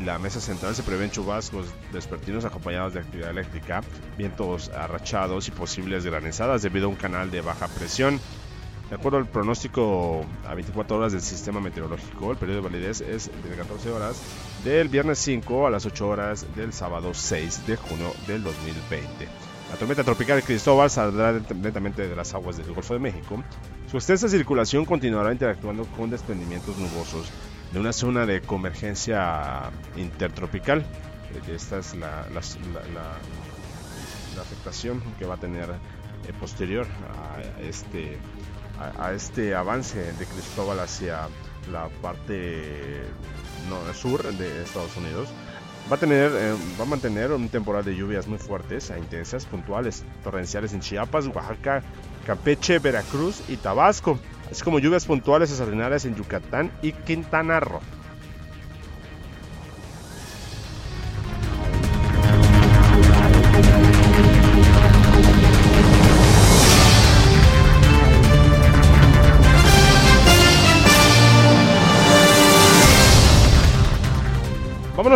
y 0.00 0.02
la 0.04 0.18
mesa 0.18 0.40
central 0.40 0.74
se 0.74 0.84
prevén 0.84 1.10
chubascos 1.10 1.66
despertinos 1.92 2.46
acompañados 2.46 2.94
de 2.94 3.00
actividad 3.00 3.28
eléctrica, 3.28 3.82
vientos 4.16 4.70
arrachados 4.70 5.48
y 5.48 5.50
posibles 5.50 6.06
granizadas 6.06 6.62
debido 6.62 6.86
a 6.86 6.88
un 6.88 6.96
canal 6.96 7.30
de 7.30 7.42
baja 7.42 7.68
presión. 7.68 8.18
De 8.92 8.96
acuerdo 8.96 9.16
al 9.16 9.26
pronóstico 9.26 10.22
a 10.46 10.52
24 10.52 10.98
horas 10.98 11.12
del 11.12 11.22
sistema 11.22 11.60
meteorológico, 11.60 12.30
el 12.30 12.36
periodo 12.36 12.60
de 12.60 12.68
validez 12.68 13.00
es 13.00 13.30
de 13.42 13.56
14 13.56 13.90
horas 13.90 14.20
del 14.64 14.90
viernes 14.90 15.18
5 15.20 15.66
a 15.66 15.70
las 15.70 15.86
8 15.86 16.06
horas 16.06 16.46
del 16.54 16.74
sábado 16.74 17.14
6 17.14 17.66
de 17.66 17.76
junio 17.76 18.12
del 18.26 18.42
2020. 18.42 19.28
La 19.70 19.76
tormenta 19.78 20.04
tropical 20.04 20.42
Cristóbal 20.42 20.90
saldrá 20.90 21.32
lentamente 21.32 22.06
de 22.06 22.14
las 22.14 22.34
aguas 22.34 22.58
del 22.58 22.70
Golfo 22.74 22.92
de 22.92 23.00
México. 23.00 23.42
Su 23.90 23.96
extensa 23.96 24.28
circulación 24.28 24.84
continuará 24.84 25.32
interactuando 25.32 25.86
con 25.96 26.10
desprendimientos 26.10 26.76
nubosos 26.76 27.30
de 27.72 27.80
una 27.80 27.94
zona 27.94 28.26
de 28.26 28.42
convergencia 28.42 29.70
intertropical. 29.96 30.84
Esta 31.48 31.78
es 31.78 31.94
la, 31.94 32.28
la, 32.28 32.40
afectación 34.38 35.02
que 35.18 35.24
va 35.24 35.36
a 35.36 35.38
tener 35.38 35.70
eh, 35.70 36.32
posterior 36.38 36.86
a 36.86 37.40
este 37.62 38.18
a, 38.98 39.12
este 39.12 39.54
avance 39.54 39.98
de 40.00 40.26
Cristóbal 40.26 40.80
hacia 40.80 41.28
la 41.70 41.88
parte 42.00 43.02
sur 43.94 44.22
de 44.34 44.62
Estados 44.62 44.96
Unidos, 44.96 45.28
va 45.90 45.96
a, 45.96 45.98
tener, 45.98 46.32
eh, 46.34 46.54
va 46.78 46.84
a 46.84 46.86
mantener 46.86 47.32
un 47.32 47.48
temporal 47.48 47.84
de 47.84 47.94
lluvias 47.94 48.26
muy 48.26 48.38
fuertes 48.38 48.90
e 48.90 48.98
intensas, 48.98 49.44
puntuales, 49.44 50.04
torrenciales 50.22 50.72
en 50.72 50.80
Chiapas, 50.80 51.26
Oaxaca, 51.26 51.82
Campeche, 52.26 52.78
Veracruz 52.78 53.42
y 53.48 53.56
Tabasco, 53.56 54.18
así 54.50 54.62
como 54.62 54.78
lluvias 54.78 55.04
puntuales 55.04 55.50
extraordinarias 55.50 56.04
en 56.04 56.14
Yucatán 56.14 56.70
y 56.82 56.92
Quintana 56.92 57.60
Roo. 57.60 57.80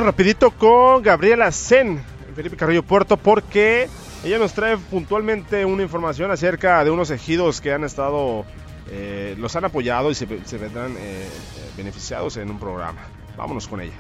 Rapidito 0.07 0.53
con 0.53 1.03
Gabriela 1.03 1.51
Zen, 1.51 2.01
Felipe 2.37 2.57
Carrillo 2.57 2.85
Puerto, 2.85 3.17
porque 3.17 3.89
ella 4.23 4.39
nos 4.39 4.53
trae 4.53 4.79
puntualmente 4.79 5.65
una 5.65 5.83
información 5.83 6.31
acerca 6.31 6.85
de 6.85 6.93
unos 6.93 7.11
ejidos 7.11 7.61
que 7.61 7.73
han 7.73 7.83
estado, 7.83 8.45
eh, 8.89 9.35
los 9.37 9.57
han 9.57 9.65
apoyado 9.65 10.13
y 10.13 10.15
se, 10.15 10.27
vendrán 10.27 10.93
eh, 10.93 10.97
eh, 11.01 11.29
beneficiados 11.77 12.37
en 12.37 12.53
un 12.53 12.61
programa. 12.61 13.01
Vámonos 13.37 13.67
con 13.67 13.81
ella. 13.81 13.95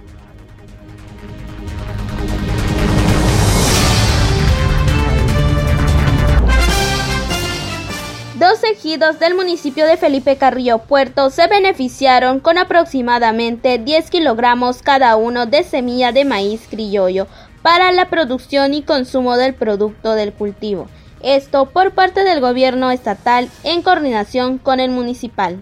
Ejidos 8.72 9.18
del 9.18 9.34
municipio 9.34 9.86
de 9.86 9.96
Felipe 9.96 10.36
Carrillo 10.36 10.78
Puerto 10.78 11.30
se 11.30 11.46
beneficiaron 11.46 12.40
con 12.40 12.58
aproximadamente 12.58 13.78
10 13.78 14.10
kilogramos 14.10 14.82
cada 14.82 15.16
uno 15.16 15.46
de 15.46 15.62
semilla 15.62 16.12
de 16.12 16.24
maíz 16.24 16.66
criollo 16.68 17.26
para 17.62 17.92
la 17.92 18.08
producción 18.08 18.74
y 18.74 18.82
consumo 18.82 19.36
del 19.36 19.54
producto 19.54 20.12
del 20.12 20.32
cultivo. 20.32 20.88
Esto 21.22 21.66
por 21.70 21.92
parte 21.92 22.24
del 22.24 22.40
gobierno 22.40 22.90
estatal 22.90 23.48
en 23.64 23.82
coordinación 23.82 24.58
con 24.58 24.80
el 24.80 24.90
municipal. 24.90 25.60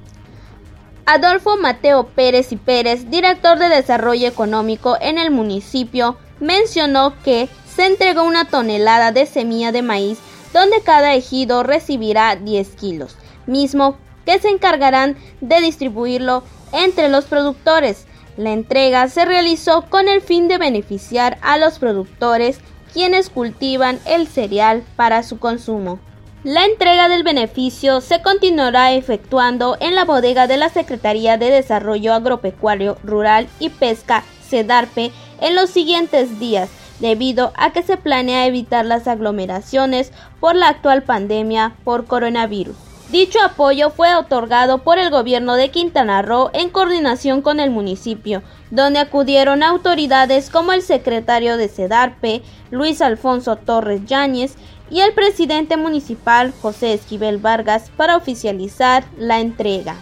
Adolfo 1.06 1.56
Mateo 1.56 2.06
Pérez 2.08 2.52
y 2.52 2.56
Pérez, 2.56 3.10
director 3.10 3.58
de 3.58 3.68
Desarrollo 3.68 4.26
Económico 4.26 4.96
en 5.00 5.18
el 5.18 5.30
municipio, 5.30 6.16
mencionó 6.40 7.14
que 7.22 7.48
se 7.74 7.86
entregó 7.86 8.22
una 8.22 8.46
tonelada 8.46 9.12
de 9.12 9.26
semilla 9.26 9.72
de 9.72 9.82
maíz 9.82 10.18
donde 10.54 10.80
cada 10.82 11.14
ejido 11.14 11.64
recibirá 11.64 12.36
10 12.36 12.76
kilos, 12.76 13.16
mismo 13.46 13.98
que 14.24 14.38
se 14.38 14.48
encargarán 14.48 15.16
de 15.40 15.60
distribuirlo 15.60 16.44
entre 16.72 17.08
los 17.08 17.24
productores. 17.24 18.06
La 18.36 18.52
entrega 18.52 19.08
se 19.08 19.24
realizó 19.24 19.82
con 19.90 20.08
el 20.08 20.22
fin 20.22 20.46
de 20.46 20.58
beneficiar 20.58 21.38
a 21.42 21.58
los 21.58 21.80
productores 21.80 22.60
quienes 22.92 23.30
cultivan 23.30 23.98
el 24.06 24.28
cereal 24.28 24.84
para 24.94 25.24
su 25.24 25.40
consumo. 25.40 25.98
La 26.44 26.64
entrega 26.64 27.08
del 27.08 27.24
beneficio 27.24 28.00
se 28.00 28.22
continuará 28.22 28.92
efectuando 28.92 29.76
en 29.80 29.96
la 29.96 30.04
bodega 30.04 30.46
de 30.46 30.56
la 30.56 30.68
Secretaría 30.68 31.36
de 31.36 31.50
Desarrollo 31.50 32.14
Agropecuario 32.14 32.96
Rural 33.02 33.48
y 33.58 33.70
Pesca, 33.70 34.22
CEDARPE, 34.48 35.10
en 35.40 35.56
los 35.56 35.70
siguientes 35.70 36.38
días, 36.38 36.68
debido 37.00 37.52
a 37.56 37.72
que 37.72 37.82
se 37.82 37.96
planea 37.96 38.46
evitar 38.46 38.84
las 38.84 39.08
aglomeraciones 39.08 40.12
por 40.40 40.54
la 40.54 40.68
actual 40.68 41.02
pandemia 41.02 41.76
por 41.84 42.06
coronavirus. 42.06 42.76
Dicho 43.10 43.38
apoyo 43.42 43.90
fue 43.90 44.14
otorgado 44.14 44.78
por 44.78 44.98
el 44.98 45.10
gobierno 45.10 45.54
de 45.54 45.70
Quintana 45.70 46.22
Roo 46.22 46.50
en 46.52 46.70
coordinación 46.70 47.42
con 47.42 47.60
el 47.60 47.70
municipio, 47.70 48.42
donde 48.70 48.98
acudieron 48.98 49.62
autoridades 49.62 50.50
como 50.50 50.72
el 50.72 50.82
secretario 50.82 51.56
de 51.56 51.68
CEDARPE, 51.68 52.42
Luis 52.70 53.02
Alfonso 53.02 53.56
Torres 53.56 54.04
Yáñez, 54.06 54.56
y 54.90 55.00
el 55.00 55.12
presidente 55.12 55.76
municipal, 55.76 56.52
José 56.60 56.94
Esquivel 56.94 57.38
Vargas, 57.38 57.90
para 57.96 58.16
oficializar 58.16 59.04
la 59.16 59.40
entrega. 59.40 59.96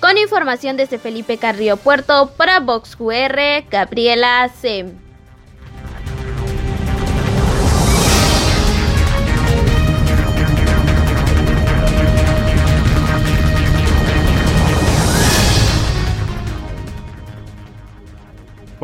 Con 0.00 0.18
información 0.18 0.76
desde 0.76 0.98
Felipe 0.98 1.38
Carrillo 1.38 1.76
Puerto 1.76 2.30
para 2.36 2.60
VoxQR, 2.60 3.68
Gabriela 3.70 4.50
C. 4.60 5.03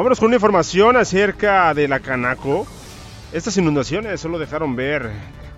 Vámonos 0.01 0.19
con 0.19 0.29
una 0.29 0.37
información 0.37 0.97
acerca 0.97 1.75
de 1.75 1.87
la 1.87 2.01
Canaco. 2.01 2.67
Estas 3.35 3.59
inundaciones 3.59 4.19
solo 4.19 4.39
dejaron 4.39 4.75
ver 4.75 5.11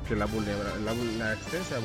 que 0.08 0.16
la, 0.16 0.24
extensa 0.24 1.76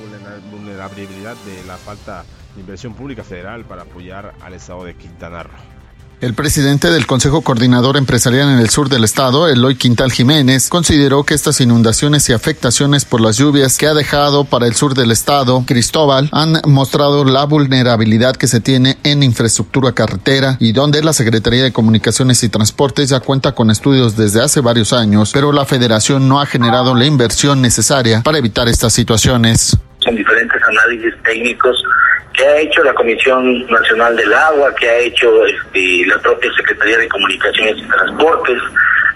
vulnerabilidad 0.49 1.35
de 1.35 1.67
la 1.67 1.77
falta 1.77 2.25
de 2.55 2.61
inversión 2.61 2.95
pública 2.95 3.23
federal 3.23 3.63
para 3.65 3.83
apoyar 3.83 4.33
al 4.41 4.55
estado 4.55 4.85
de 4.85 4.95
Quintana 4.95 5.43
Roo. 5.43 5.76
El 6.19 6.33
presidente 6.33 6.89
del 6.89 7.05
Consejo 7.05 7.41
Coordinador 7.41 7.95
Empresarial 7.95 8.49
en 8.49 8.57
el 8.57 8.71
sur 8.71 8.89
del 8.89 9.03
estado, 9.03 9.47
Eloy 9.47 9.75
Quintal 9.75 10.11
Jiménez, 10.11 10.67
consideró 10.67 11.23
que 11.23 11.35
estas 11.35 11.61
inundaciones 11.61 12.27
y 12.27 12.33
afectaciones 12.33 13.05
por 13.05 13.21
las 13.21 13.37
lluvias 13.37 13.77
que 13.77 13.85
ha 13.85 13.93
dejado 13.93 14.43
para 14.43 14.65
el 14.65 14.73
sur 14.73 14.95
del 14.95 15.11
estado, 15.11 15.63
Cristóbal, 15.67 16.27
han 16.31 16.59
mostrado 16.65 17.23
la 17.23 17.45
vulnerabilidad 17.45 18.35
que 18.35 18.47
se 18.47 18.61
tiene 18.61 18.97
en 19.03 19.21
infraestructura 19.21 19.91
carretera 19.91 20.57
y 20.59 20.71
donde 20.71 21.03
la 21.03 21.13
Secretaría 21.13 21.61
de 21.61 21.71
Comunicaciones 21.71 22.41
y 22.41 22.49
Transportes 22.49 23.09
ya 23.09 23.19
cuenta 23.19 23.51
con 23.51 23.69
estudios 23.69 24.17
desde 24.17 24.41
hace 24.41 24.59
varios 24.59 24.93
años, 24.93 25.29
pero 25.33 25.51
la 25.51 25.65
federación 25.65 26.27
no 26.27 26.41
ha 26.41 26.47
generado 26.47 26.95
la 26.95 27.05
inversión 27.05 27.61
necesaria 27.61 28.23
para 28.23 28.39
evitar 28.39 28.67
estas 28.67 28.91
situaciones. 28.91 29.77
Son 30.07 30.15
diferentes 30.15 30.63
análisis 30.63 31.13
técnicos 31.23 31.83
que 32.33 32.45
ha 32.45 32.59
hecho 32.59 32.81
la 32.81 32.93
Comisión 32.93 33.67
Nacional 33.67 34.15
del 34.15 34.33
Agua, 34.33 34.73
que 34.75 34.89
ha 34.89 34.97
hecho 34.99 35.45
este, 35.45 36.05
la 36.05 36.17
propia 36.19 36.49
Secretaría 36.55 36.97
de 36.99 37.09
Comunicaciones 37.09 37.75
y 37.77 37.89
Transportes, 37.89 38.57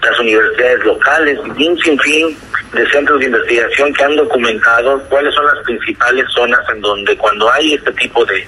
las 0.02 0.20
universidades 0.20 0.84
locales 0.84 1.38
y 1.56 1.66
un 1.66 1.78
sinfín 1.78 2.36
de 2.74 2.86
centros 2.90 3.20
de 3.20 3.26
investigación 3.26 3.94
que 3.94 4.04
han 4.04 4.16
documentado 4.16 5.02
cuáles 5.08 5.34
son 5.34 5.46
las 5.46 5.64
principales 5.64 6.26
zonas 6.34 6.60
en 6.74 6.82
donde 6.82 7.16
cuando 7.16 7.50
hay 7.50 7.72
este 7.72 7.92
tipo 7.92 8.26
de, 8.26 8.46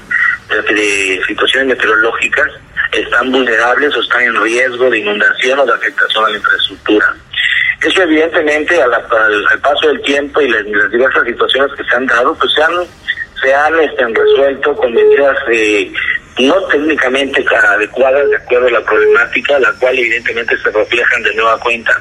de, 0.51 1.23
situaciones 1.27 1.69
meteorológicas 1.69 2.49
están 3.01 3.31
vulnerables 3.31 3.95
o 3.97 4.01
están 4.01 4.23
en 4.23 4.43
riesgo 4.43 4.91
de 4.91 4.99
inundación 4.99 5.59
o 5.59 5.67
de 5.67 5.73
afectación 5.73 6.25
a 6.25 6.31
la 6.31 6.37
infraestructura. 6.37 7.15
Eso 7.83 8.03
evidentemente 8.03 8.81
al, 8.81 8.95
al, 8.95 9.61
paso 9.61 9.89
del 9.89 10.01
tiempo 10.03 10.41
y 10.41 10.49
las, 10.49 10.65
las, 10.65 10.91
diversas 10.91 11.25
situaciones 11.25 11.73
que 11.77 11.85
se 11.85 11.97
han 11.97 12.07
dado, 12.07 12.35
pues 12.35 12.53
se 12.55 12.63
han 12.63 12.73
se 13.43 13.55
han 13.55 13.79
este, 13.81 14.07
resuelto 14.07 14.75
con 14.77 14.93
medidas 14.95 15.37
eh, 15.53 15.93
no 16.39 16.55
técnicamente 16.69 17.45
adecuadas 17.55 18.29
de 18.31 18.37
acuerdo 18.37 18.69
a 18.69 18.71
la 18.71 18.85
problemática, 18.85 19.59
la 19.59 19.73
cual 19.75 19.99
evidentemente 19.99 20.57
se 20.59 20.71
reflejan 20.71 21.23
de 21.23 21.35
nueva 21.35 21.59
cuenta 21.61 22.01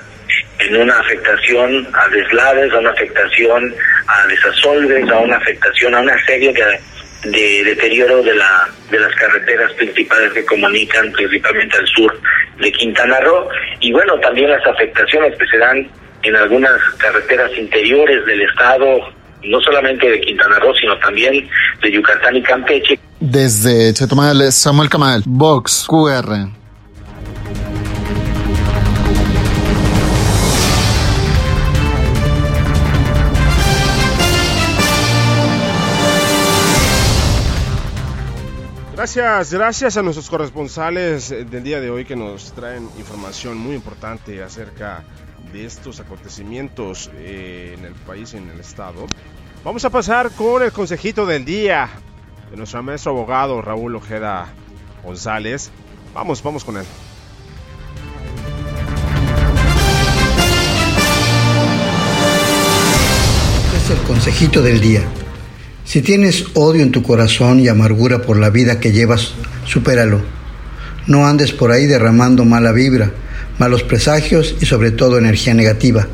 en 0.60 0.82
una 0.82 0.98
afectación 1.00 1.88
a 1.94 2.08
deslaves, 2.10 2.72
a 2.74 2.80
una 2.80 2.92
afectación 2.92 3.76
a 4.08 4.28
desasolves, 4.28 5.10
a 5.10 5.18
una 5.18 5.38
afectación 5.38 5.96
a 5.96 6.00
una 6.00 6.26
serie 6.26 6.54
de, 6.54 6.80
de 7.26 7.64
deterioro 7.64 8.22
de 8.22 8.36
la 8.36 8.70
de 8.90 9.00
las 9.00 9.14
carreteras 9.16 9.72
principales 9.74 10.34
que 10.34 10.46
comunican 10.46 11.12
principalmente 11.14 11.78
al 11.78 11.88
sur 11.88 12.20
de 12.60 12.72
Quintana 12.72 13.20
Roo 13.22 13.48
y 13.80 13.92
bueno 13.92 14.20
también 14.20 14.50
las 14.50 14.66
afectaciones 14.68 15.38
que 15.38 15.48
se 15.48 15.58
dan 15.58 15.88
en 16.24 16.36
algunas 16.36 16.80
carreteras 16.98 17.52
interiores 17.58 18.26
del 18.26 18.42
estado 18.42 19.00
no 19.46 19.60
solamente 19.62 20.10
de 20.10 20.22
Quintana 20.22 20.58
Roo, 20.60 20.74
sino 20.76 20.98
también 21.00 21.50
de 21.82 21.92
Yucatán 21.92 22.36
y 22.36 22.42
Campeche. 22.42 23.00
Desde 23.20 23.94
Chetumal, 23.94 24.52
Samuel 24.52 24.90
Camal, 24.90 25.22
Vox 25.26 25.86
QR. 25.88 26.63
Gracias, 39.04 39.52
gracias 39.52 39.98
a 39.98 40.02
nuestros 40.02 40.30
corresponsales 40.30 41.28
del 41.28 41.62
día 41.62 41.82
de 41.82 41.90
hoy 41.90 42.06
que 42.06 42.16
nos 42.16 42.54
traen 42.54 42.90
información 42.98 43.58
muy 43.58 43.76
importante 43.76 44.42
acerca 44.42 45.04
de 45.52 45.66
estos 45.66 46.00
acontecimientos 46.00 47.12
eh, 47.16 47.76
en 47.78 47.84
el 47.84 47.96
país 47.96 48.34
y 48.34 48.38
en 48.38 48.50
el 48.50 48.62
estado. 48.62 49.06
Vamos 49.66 49.84
a 49.84 49.90
pasar 49.90 50.32
con 50.32 50.64
el 50.64 50.72
consejito 50.72 51.26
del 51.26 51.44
día 51.44 51.90
de 52.50 52.56
nuestro 52.56 52.82
maestro 52.82 53.12
abogado 53.12 53.62
Raúl 53.62 53.94
Ojeda 53.98 54.48
González. 55.04 55.70
Vamos, 56.14 56.42
vamos 56.42 56.64
con 56.64 56.78
él. 56.78 56.86
Es 63.76 63.90
el 63.90 63.98
consejito 64.08 64.62
del 64.62 64.80
día. 64.80 65.06
Si 65.86 66.02
tienes 66.02 66.46
odio 66.54 66.82
en 66.82 66.92
tu 66.92 67.04
corazón 67.04 67.60
y 67.60 67.68
amargura 67.68 68.22
por 68.22 68.38
la 68.38 68.50
vida 68.50 68.80
que 68.80 68.92
llevas, 68.92 69.34
supéralo. 69.66 70.22
No 71.08 71.28
andes 71.28 71.52
por 71.52 71.72
ahí 71.72 71.86
derramando 71.86 72.46
mala 72.46 72.72
vibra, 72.72 73.12
malos 73.60 73.84
presagios 73.84 74.56
y 74.62 74.66
sobre 74.66 74.92
todo 74.92 75.18
energía 75.18 75.54
negativa. 75.54 76.08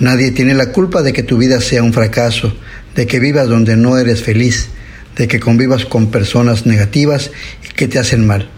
Nadie 0.00 0.30
tiene 0.30 0.54
la 0.54 0.72
culpa 0.72 1.02
de 1.02 1.12
que 1.12 1.22
tu 1.22 1.36
vida 1.36 1.60
sea 1.60 1.82
un 1.82 1.92
fracaso, 1.92 2.56
de 2.96 3.06
que 3.06 3.20
vivas 3.20 3.48
donde 3.48 3.76
no 3.76 3.98
eres 3.98 4.22
feliz, 4.22 4.68
de 5.16 5.28
que 5.28 5.38
convivas 5.38 5.84
con 5.84 6.10
personas 6.10 6.66
negativas 6.66 7.30
y 7.64 7.72
que 7.74 7.86
te 7.86 7.98
hacen 7.98 8.26
mal. 8.26 8.48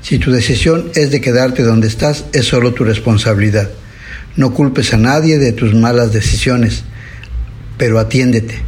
Si 0.00 0.18
tu 0.18 0.30
decisión 0.30 0.90
es 0.94 1.10
de 1.10 1.20
quedarte 1.20 1.62
donde 1.62 1.88
estás, 1.88 2.24
es 2.32 2.46
solo 2.46 2.72
tu 2.72 2.84
responsabilidad. 2.84 3.68
No 4.36 4.54
culpes 4.54 4.94
a 4.94 4.96
nadie 4.96 5.38
de 5.38 5.52
tus 5.52 5.74
malas 5.74 6.12
decisiones, 6.12 6.84
pero 7.76 7.98
atiéndete. 7.98 8.62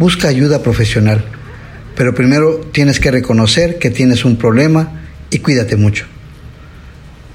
Busca 0.00 0.28
ayuda 0.28 0.62
profesional. 0.62 1.22
Pero 1.94 2.14
primero 2.14 2.60
tienes 2.72 2.98
que 3.00 3.10
reconocer 3.10 3.78
que 3.78 3.90
tienes 3.90 4.24
un 4.24 4.36
problema 4.38 5.02
y 5.28 5.40
cuídate 5.40 5.76
mucho. 5.76 6.06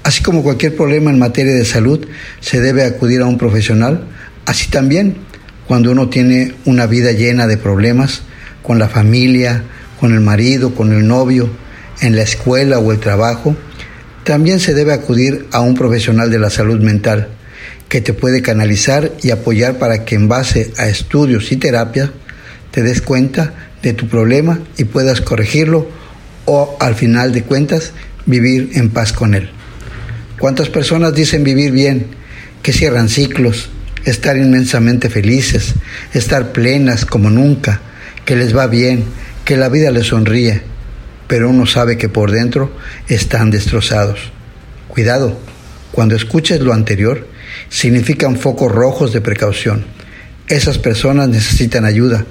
Así 0.02 0.20
como 0.20 0.42
cualquier 0.42 0.74
problema 0.74 1.12
en 1.12 1.20
materia 1.20 1.54
de 1.54 1.64
salud 1.64 2.04
se 2.40 2.60
debe 2.60 2.82
acudir 2.82 3.20
a 3.20 3.26
un 3.26 3.38
profesional, 3.38 4.08
así 4.46 4.68
también 4.68 5.14
cuando 5.68 5.92
uno 5.92 6.08
tiene 6.08 6.54
una 6.64 6.86
vida 6.86 7.12
llena 7.12 7.46
de 7.46 7.56
problemas 7.56 8.22
con 8.64 8.80
la 8.80 8.88
familia, 8.88 9.62
con 10.00 10.12
el 10.12 10.20
marido, 10.20 10.74
con 10.74 10.92
el 10.92 11.06
novio, 11.06 11.48
en 12.00 12.16
la 12.16 12.22
escuela 12.22 12.80
o 12.80 12.90
el 12.90 12.98
trabajo, 12.98 13.54
también 14.24 14.58
se 14.58 14.74
debe 14.74 14.92
acudir 14.92 15.46
a 15.52 15.60
un 15.60 15.76
profesional 15.76 16.32
de 16.32 16.40
la 16.40 16.50
salud 16.50 16.80
mental 16.80 17.28
que 17.88 18.00
te 18.00 18.12
puede 18.12 18.42
canalizar 18.42 19.12
y 19.22 19.30
apoyar 19.30 19.78
para 19.78 20.04
que 20.04 20.16
en 20.16 20.26
base 20.26 20.72
a 20.78 20.88
estudios 20.88 21.52
y 21.52 21.58
terapia 21.58 22.10
te 22.76 22.82
des 22.82 23.00
cuenta 23.00 23.54
de 23.82 23.94
tu 23.94 24.06
problema 24.06 24.60
y 24.76 24.84
puedas 24.84 25.22
corregirlo 25.22 25.88
o 26.44 26.76
al 26.78 26.94
final 26.94 27.32
de 27.32 27.42
cuentas 27.42 27.92
vivir 28.26 28.72
en 28.74 28.90
paz 28.90 29.14
con 29.14 29.32
él. 29.32 29.48
¿Cuántas 30.38 30.68
personas 30.68 31.14
dicen 31.14 31.42
vivir 31.42 31.72
bien, 31.72 32.08
que 32.62 32.74
cierran 32.74 33.08
ciclos, 33.08 33.70
estar 34.04 34.36
inmensamente 34.36 35.08
felices, 35.08 35.72
estar 36.12 36.52
plenas 36.52 37.06
como 37.06 37.30
nunca, 37.30 37.80
que 38.26 38.36
les 38.36 38.54
va 38.54 38.66
bien, 38.66 39.04
que 39.46 39.56
la 39.56 39.70
vida 39.70 39.90
les 39.90 40.08
sonríe, 40.08 40.60
pero 41.28 41.48
uno 41.48 41.64
sabe 41.64 41.96
que 41.96 42.10
por 42.10 42.30
dentro 42.30 42.76
están 43.08 43.50
destrozados. 43.50 44.18
Cuidado, 44.88 45.40
cuando 45.92 46.14
escuches 46.14 46.60
lo 46.60 46.74
anterior, 46.74 47.26
significan 47.70 48.36
focos 48.36 48.70
rojos 48.70 49.14
de 49.14 49.22
precaución. 49.22 49.86
Esas 50.48 50.76
personas 50.76 51.30
necesitan 51.30 51.86
ayuda, 51.86 52.26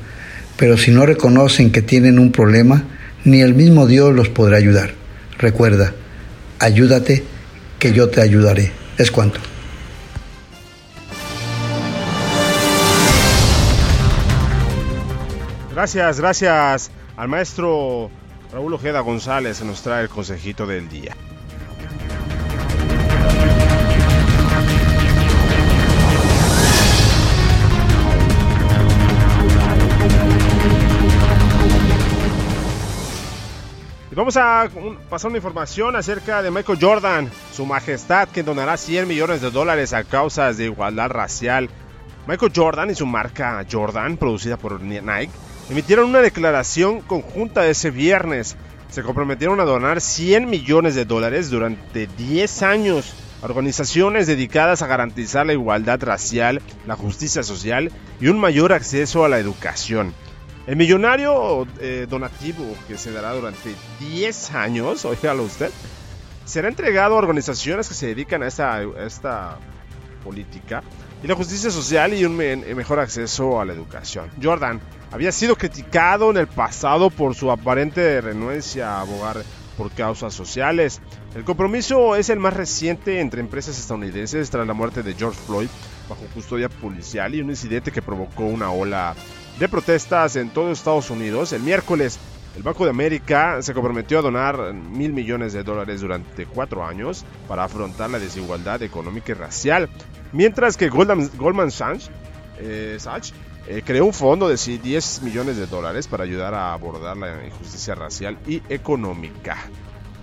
pero 0.58 0.78
si 0.78 0.92
no 0.92 1.06
reconocen 1.06 1.72
que 1.72 1.82
tienen 1.82 2.20
un 2.20 2.32
problema, 2.32 2.84
ni 3.24 3.42
el 3.42 3.54
mismo 3.54 3.88
Dios 3.88 4.14
los 4.14 4.30
podrá 4.30 4.58
ayudar. 4.58 4.94
Recuerda, 5.38 5.94
ayúdate, 6.60 7.24
que 7.80 7.92
yo 7.92 8.10
te 8.10 8.22
ayudaré. 8.22 8.72
Es 8.98 9.12
cuanto. 9.12 9.40
Gracias, 15.74 16.20
gracias 16.20 16.92
al 17.18 17.28
maestro 17.28 18.10
Raúl 18.52 18.74
Ojeda 18.74 19.02
González 19.02 19.62
nos 19.64 19.82
trae 19.82 20.04
el 20.04 20.10
consejito 20.10 20.66
del 20.66 20.88
día. 20.88 21.16
Vamos 34.16 34.38
a 34.38 34.70
pasar 35.10 35.28
una 35.28 35.40
información 35.40 35.98
acerca 35.98 36.42
de 36.42 36.50
Michael 36.50 36.78
Jordan, 36.80 37.30
su 37.52 37.66
majestad 37.66 38.30
que 38.30 38.44
donará 38.44 38.78
100 38.78 39.10
millones 39.10 39.42
de 39.42 39.52
dólares 39.52 39.92
a 39.92 40.06
causas 40.06 40.56
de 40.56 40.66
igualdad 40.66 41.10
racial. 41.10 41.70
Michael 42.26 42.54
Jordan 42.56 42.90
y 42.92 42.96
su 42.96 43.06
marca 43.06 43.62
Jordan, 43.70 44.16
producida 44.16 44.56
por 44.56 44.80
Nike, 44.80 45.34
emitieron 45.70 46.12
una 46.12 46.22
declaración 46.22 47.02
conjunta 47.02 47.68
ese 47.68 47.92
viernes. 47.92 48.56
Se 48.90 49.04
comprometieron 49.04 49.60
a 49.60 49.66
donar 49.66 50.00
100 50.00 50.50
millones 50.50 50.96
de 50.96 51.04
dólares 51.04 51.50
durante 51.50 52.08
10 52.08 52.64
años 52.64 53.14
a 53.42 53.46
organizaciones 53.48 54.28
dedicadas 54.28 54.82
a 54.82 54.88
garantizar 54.88 55.46
la 55.46 55.52
igualdad 55.52 56.02
racial, 56.02 56.62
la 56.88 56.96
justicia 56.96 57.44
social 57.44 57.92
y 58.22 58.28
un 58.28 58.40
mayor 58.40 58.72
acceso 58.72 59.26
a 59.26 59.30
la 59.30 59.40
educación. 59.40 60.14
El 60.68 60.78
millonario 60.78 61.68
eh, 61.80 62.08
donativo 62.10 62.66
que 62.88 62.98
se 62.98 63.12
dará 63.12 63.34
durante 63.34 63.76
10 64.00 64.52
años, 64.56 65.06
oígalo 65.06 65.44
usted, 65.44 65.70
será 66.44 66.70
entregado 66.70 67.16
a 67.16 67.18
organizaciones 67.20 67.88
que 67.88 67.94
se 67.94 68.08
dedican 68.08 68.42
a 68.42 68.48
esta, 68.48 68.76
a 68.76 69.06
esta 69.06 69.60
política 70.24 70.82
y 71.24 71.28
la 71.28 71.36
justicia 71.36 71.70
social 71.70 72.14
y 72.14 72.26
un 72.26 72.36
mejor 72.36 73.00
acceso 73.00 73.62
a 73.62 73.66
la 73.66 73.74
educación. 73.74 74.30
Jordan 74.42 74.82
había 75.12 75.32
sido 75.32 75.56
criticado 75.56 76.32
en 76.32 76.38
el 76.38 76.48
pasado 76.48 77.12
por 77.12 77.36
su 77.36 77.52
aparente 77.52 78.20
renuencia 78.22 78.98
a 78.98 79.02
abogar 79.02 79.44
por 79.78 79.92
causas 79.92 80.34
sociales. 80.34 81.02
El 81.36 81.44
compromiso 81.44 82.16
es 82.16 82.30
el 82.30 82.40
más 82.40 82.54
reciente 82.54 83.20
entre 83.20 83.42
empresas 83.42 83.78
estadounidenses 83.78 84.50
tras 84.50 84.66
la 84.66 84.74
muerte 84.74 85.04
de 85.04 85.14
George 85.14 85.40
Floyd 85.46 85.68
bajo 86.10 86.22
custodia 86.34 86.70
policial 86.70 87.36
y 87.36 87.42
un 87.42 87.50
incidente 87.50 87.92
que 87.92 88.02
provocó 88.02 88.44
una 88.44 88.72
ola 88.72 89.16
de 89.60 89.70
protestas 89.70 90.36
en 90.36 90.50
todo 90.50 90.72
Estados 90.72 91.10
Unidos. 91.10 91.54
El 91.54 91.62
miércoles, 91.62 92.20
el 92.56 92.64
Banco 92.64 92.84
de 92.84 92.90
América 92.90 93.62
se 93.62 93.74
comprometió 93.74 94.20
a 94.20 94.22
donar 94.22 94.74
mil 94.74 95.14
millones 95.14 95.54
de 95.54 95.64
dólares 95.64 96.02
durante 96.02 96.46
cuatro 96.46 96.86
años 96.86 97.26
para 97.48 97.64
afrontar 97.64 98.10
la 98.10 98.20
desigualdad 98.20 98.82
económica 98.84 99.32
y 99.32 99.36
racial, 99.36 99.90
mientras 100.32 100.78
que 100.78 100.90
Goldman, 100.90 101.72
Sachs, 101.72 102.10
eh, 102.60 102.98
eh, 103.68 103.82
creó 103.84 104.06
un 104.06 104.14
fondo 104.14 104.48
de 104.48 104.58
10 104.58 105.22
millones 105.24 105.58
de 105.58 105.66
dólares 105.66 106.08
para 106.08 106.24
ayudar 106.24 106.54
a 106.54 106.74
abordar 106.74 107.18
la 107.18 107.46
injusticia 107.46 107.96
racial 107.96 108.38
y 108.48 108.62
económica. 108.70 109.58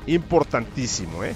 Importantísimo, 0.06 1.24
¿eh? 1.24 1.34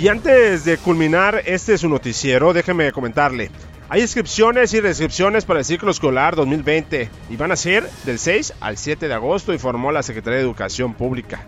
Y 0.00 0.08
antes 0.08 0.64
de 0.64 0.78
culminar 0.78 1.42
este 1.44 1.76
su 1.76 1.86
noticiero, 1.86 2.54
déjeme 2.54 2.90
comentarle. 2.90 3.50
Hay 3.90 4.00
inscripciones 4.00 4.72
y 4.72 4.80
restricciones 4.80 5.44
para 5.44 5.58
el 5.58 5.64
ciclo 5.66 5.90
escolar 5.90 6.36
2020 6.36 7.10
y 7.28 7.36
van 7.36 7.52
a 7.52 7.56
ser 7.56 7.86
del 8.06 8.18
6 8.18 8.54
al 8.60 8.78
7 8.78 9.08
de 9.08 9.12
agosto, 9.12 9.52
informó 9.52 9.92
la 9.92 10.02
Secretaría 10.02 10.38
de 10.38 10.44
Educación 10.44 10.94
Pública. 10.94 11.44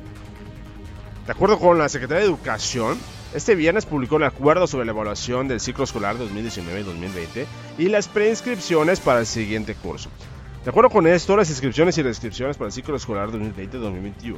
De 1.25 1.33
acuerdo 1.33 1.59
con 1.59 1.79
la 1.79 1.89
Secretaría 1.89 2.25
de 2.25 2.29
Educación, 2.29 2.99
este 3.33 3.55
viernes 3.55 3.87
publicó 3.87 4.19
el 4.19 4.25
acuerdo 4.25 4.67
sobre 4.67 4.85
la 4.85 4.93
evaluación 4.93 5.49
del 5.49 5.59
ciclo 5.59 5.85
escolar 5.85 6.19
2019-2020 6.19 7.47
y 7.79 7.89
las 7.89 8.07
preinscripciones 8.07 9.01
para 9.01 9.21
el 9.21 9.27
siguiente 9.27 9.75
curso. 9.77 10.11
De 10.63 10.69
acuerdo 10.69 10.91
con 10.91 11.07
esto, 11.07 11.39
las 11.39 11.49
inscripciones 11.49 11.97
y 11.97 12.03
restricciones 12.03 12.59
para 12.59 12.67
el 12.67 12.73
ciclo 12.73 12.97
escolar 12.97 13.31
2020-2021 13.31 14.37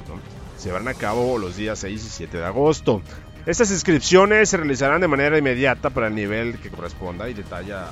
se 0.56 0.70
van 0.70 0.86
a 0.86 0.94
cabo 0.94 1.36
los 1.36 1.56
días 1.56 1.80
6 1.80 2.04
y 2.04 2.08
7 2.08 2.38
de 2.38 2.44
agosto. 2.44 3.02
Estas 3.46 3.70
inscripciones 3.70 4.48
se 4.48 4.56
realizarán 4.56 5.02
de 5.02 5.08
manera 5.08 5.36
inmediata 5.36 5.90
para 5.90 6.06
el 6.06 6.14
nivel 6.14 6.58
que 6.58 6.70
corresponda 6.70 7.28
y 7.28 7.34
detalla 7.34 7.88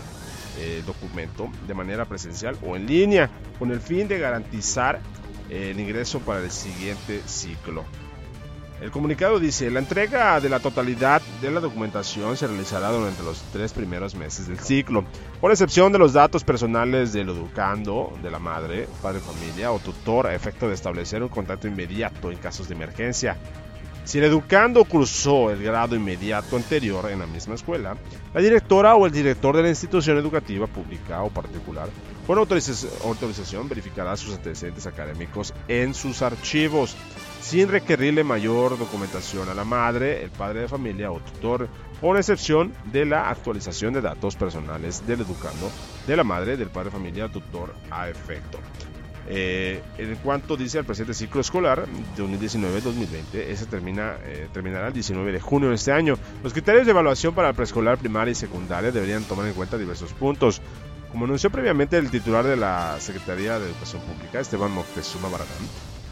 el 0.59 0.81
eh, 0.81 0.83
documento 0.87 1.51
de 1.67 1.75
manera 1.75 2.07
presencial 2.07 2.57
o 2.63 2.75
en 2.75 2.87
línea, 2.87 3.29
con 3.59 3.71
el 3.71 3.81
fin 3.81 4.09
de 4.09 4.19
garantizar 4.19 5.01
el 5.51 5.79
ingreso 5.79 6.21
para 6.21 6.41
el 6.41 6.51
siguiente 6.51 7.21
ciclo. 7.27 7.85
El 8.81 8.91
comunicado 8.91 9.39
dice, 9.39 9.71
la 9.71 9.79
entrega 9.79 10.41
de 10.41 10.49
la 10.49 10.59
totalidad 10.59 11.21
de 11.43 11.51
la 11.51 11.61
documentación 11.61 12.37
se 12.37 12.47
realizará 12.47 12.91
durante 12.91 13.23
los 13.23 13.43
tres 13.53 13.75
primeros 13.75 14.15
meses 14.15 14.49
del 14.49 14.59
ciclo, 14.59 15.05
por 15.39 15.51
excepción 15.51 15.93
de 15.93 15.99
los 15.99 16.15
datos 16.15 16.45
personales 16.45 17.13
del 17.13 17.29
educando, 17.29 18.13
de 18.23 18.31
la 18.31 18.39
madre, 18.39 18.89
padre 19.03 19.21
familia 19.21 19.71
o 19.71 19.79
tutor 19.79 20.27
a 20.27 20.35
efecto 20.35 20.67
de 20.67 20.75
establecer 20.75 21.23
un 21.23 21.29
contacto 21.29 21.69
inmediato 21.69 22.33
en 22.33 22.39
casos 22.39 22.69
de 22.69 22.75
emergencia. 22.75 23.37
Si 24.05 24.19
el 24.19 24.25
educando 24.25 24.85
cursó 24.85 25.51
el 25.51 25.63
grado 25.63 25.95
inmediato 25.95 26.57
anterior 26.57 27.09
en 27.11 27.21
la 27.21 27.27
misma 27.27 27.55
escuela, 27.55 27.97
la 28.35 28.41
directora 28.41 28.97
o 28.97 29.07
el 29.07 29.13
director 29.13 29.57
de 29.57 29.63
la 29.63 29.69
institución 29.69 30.19
educativa 30.19 30.67
pública 30.67 31.23
o 31.23 31.31
particular, 31.31 31.89
con 32.27 32.39
autorización, 32.39 33.69
verificará 33.69 34.17
sus 34.17 34.35
antecedentes 34.35 34.87
académicos 34.87 35.55
en 35.69 35.95
sus 35.95 36.23
archivos, 36.23 36.97
sin 37.41 37.69
requerirle 37.69 38.25
mayor 38.25 38.79
documentación 38.79 39.49
a 39.49 39.55
la 39.55 39.65
madre, 39.65 40.23
el 40.23 40.31
padre 40.31 40.63
de 40.63 40.69
familia 40.69 41.11
o 41.11 41.21
tutor, 41.21 41.69
con 42.01 42.17
excepción 42.17 42.73
de 42.93 43.05
la 43.07 43.31
actualización 43.31 43.93
de 43.95 44.01
datos 44.01 44.37
personales 44.37 45.07
del 45.07 45.21
educando, 45.21 45.71
de 46.07 46.17
la 46.17 46.25
madre, 46.25 46.57
del 46.57 46.71
padre 46.71 46.91
de 46.91 46.97
familia 46.97 47.29
tutor 47.29 47.75
a 47.91 48.09
efecto. 48.09 48.59
Eh, 49.35 49.81
en 49.97 50.15
cuanto 50.17 50.59
dice 50.59 50.79
el 50.79 50.85
presente 50.85 51.15
ciclo 51.15 51.41
escolar 51.41 51.87
2019-2020, 52.19 53.35
ese 53.49 53.65
termina, 53.65 54.17
eh, 54.25 54.49
terminará 54.53 54.89
el 54.89 54.93
19 54.93 55.33
de 55.33 55.41
junio 55.41 55.71
de 55.71 55.77
este 55.77 55.91
año. 55.91 56.19
Los 56.43 56.53
criterios 56.53 56.85
de 56.85 56.91
evaluación 56.91 57.35
para 57.35 57.55
preescolar, 57.55 57.97
primaria 57.97 58.33
y 58.33 58.35
secundaria 58.35 58.93
deberían 58.93 59.25
tomar 59.25 59.47
en 59.47 59.55
cuenta 59.55 59.79
diversos 59.79 60.13
puntos. 60.13 60.61
Como 61.11 61.25
anunció 61.25 61.49
previamente 61.49 61.97
el 61.97 62.11
titular 62.11 62.45
de 62.45 62.57
la 62.57 62.97
Secretaría 63.01 63.59
de 63.59 63.71
Educación 63.71 64.03
Pública, 64.03 64.39
Esteban 64.39 64.71
Moctezuma 64.71 65.31
Barragán, 65.31 65.57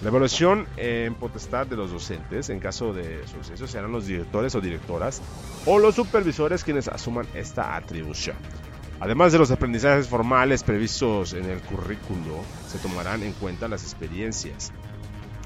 la 0.01 0.09
evaluación 0.09 0.67
en 0.79 1.15
potestad 1.15 1.67
de 1.67 1.77
los 1.77 1.91
docentes, 1.91 2.49
en 2.49 2.59
caso 2.59 2.95
de 2.95 3.27
suceso, 3.29 3.67
serán 3.67 3.93
los 3.93 4.07
directores 4.07 4.55
o 4.55 4.63
directoras 4.63 5.21
o 5.67 5.79
los 5.79 5.95
supervisores 5.95 6.65
quienes 6.65 6.89
asuman 6.89 7.27
esta 7.35 7.77
atribución. 7.77 8.37
Además 9.01 9.33
de 9.33 9.39
los 9.39 9.51
aprendizajes 9.51 10.09
formales 10.09 10.63
previstos 10.63 11.33
en 11.33 11.47
el 11.47 11.61
currículo, 11.63 12.45
se 12.69 12.79
tomarán 12.79 13.23
en 13.23 13.33
cuenta 13.33 13.67
las 13.67 13.83
experiencias 13.83 14.73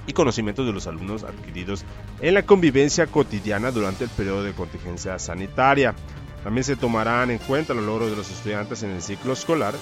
y 0.07 0.13
conocimientos 0.13 0.67
de 0.67 0.73
los 0.73 0.89
alumnos 0.89 1.23
adquiridos 1.23 1.85
en 2.21 2.35
la 2.35 2.43
convivencia 2.43 3.07
cotidiana 3.07 3.71
durante 3.71 4.05
el 4.05 4.11
periodo 4.11 4.43
de 4.43 4.53
contingencia 4.53 5.19
sanitaria. 5.21 5.95
También 6.43 6.65
se 6.65 6.77
tomarán 6.77 7.31
en 7.31 7.39
cuenta 7.39 7.75
los 7.75 7.85
logros 7.85 8.11
de 8.11 8.17
los 8.17 8.31
estudiantes 8.31 8.83
en 8.83 8.91
el 8.91 9.01
ciclo 9.01 9.33
escolar 9.33 9.75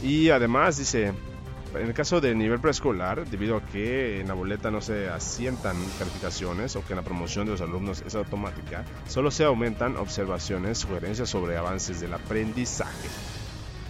y 0.00 0.30
además 0.30 0.78
dice 0.78 1.12
en 1.74 1.86
el 1.86 1.94
caso 1.94 2.20
del 2.20 2.38
nivel 2.38 2.60
preescolar, 2.60 3.26
debido 3.26 3.56
a 3.56 3.64
que 3.64 4.20
en 4.20 4.28
la 4.28 4.34
boleta 4.34 4.70
no 4.70 4.80
se 4.80 5.08
asientan 5.08 5.76
calificaciones 5.98 6.76
o 6.76 6.84
que 6.84 6.94
la 6.94 7.02
promoción 7.02 7.46
de 7.46 7.52
los 7.52 7.60
alumnos 7.60 8.02
es 8.06 8.14
automática, 8.14 8.84
solo 9.08 9.30
se 9.30 9.44
aumentan 9.44 9.96
observaciones, 9.96 10.78
sugerencias 10.78 11.28
sobre 11.28 11.56
avances 11.56 12.00
del 12.00 12.14
aprendizaje. 12.14 13.08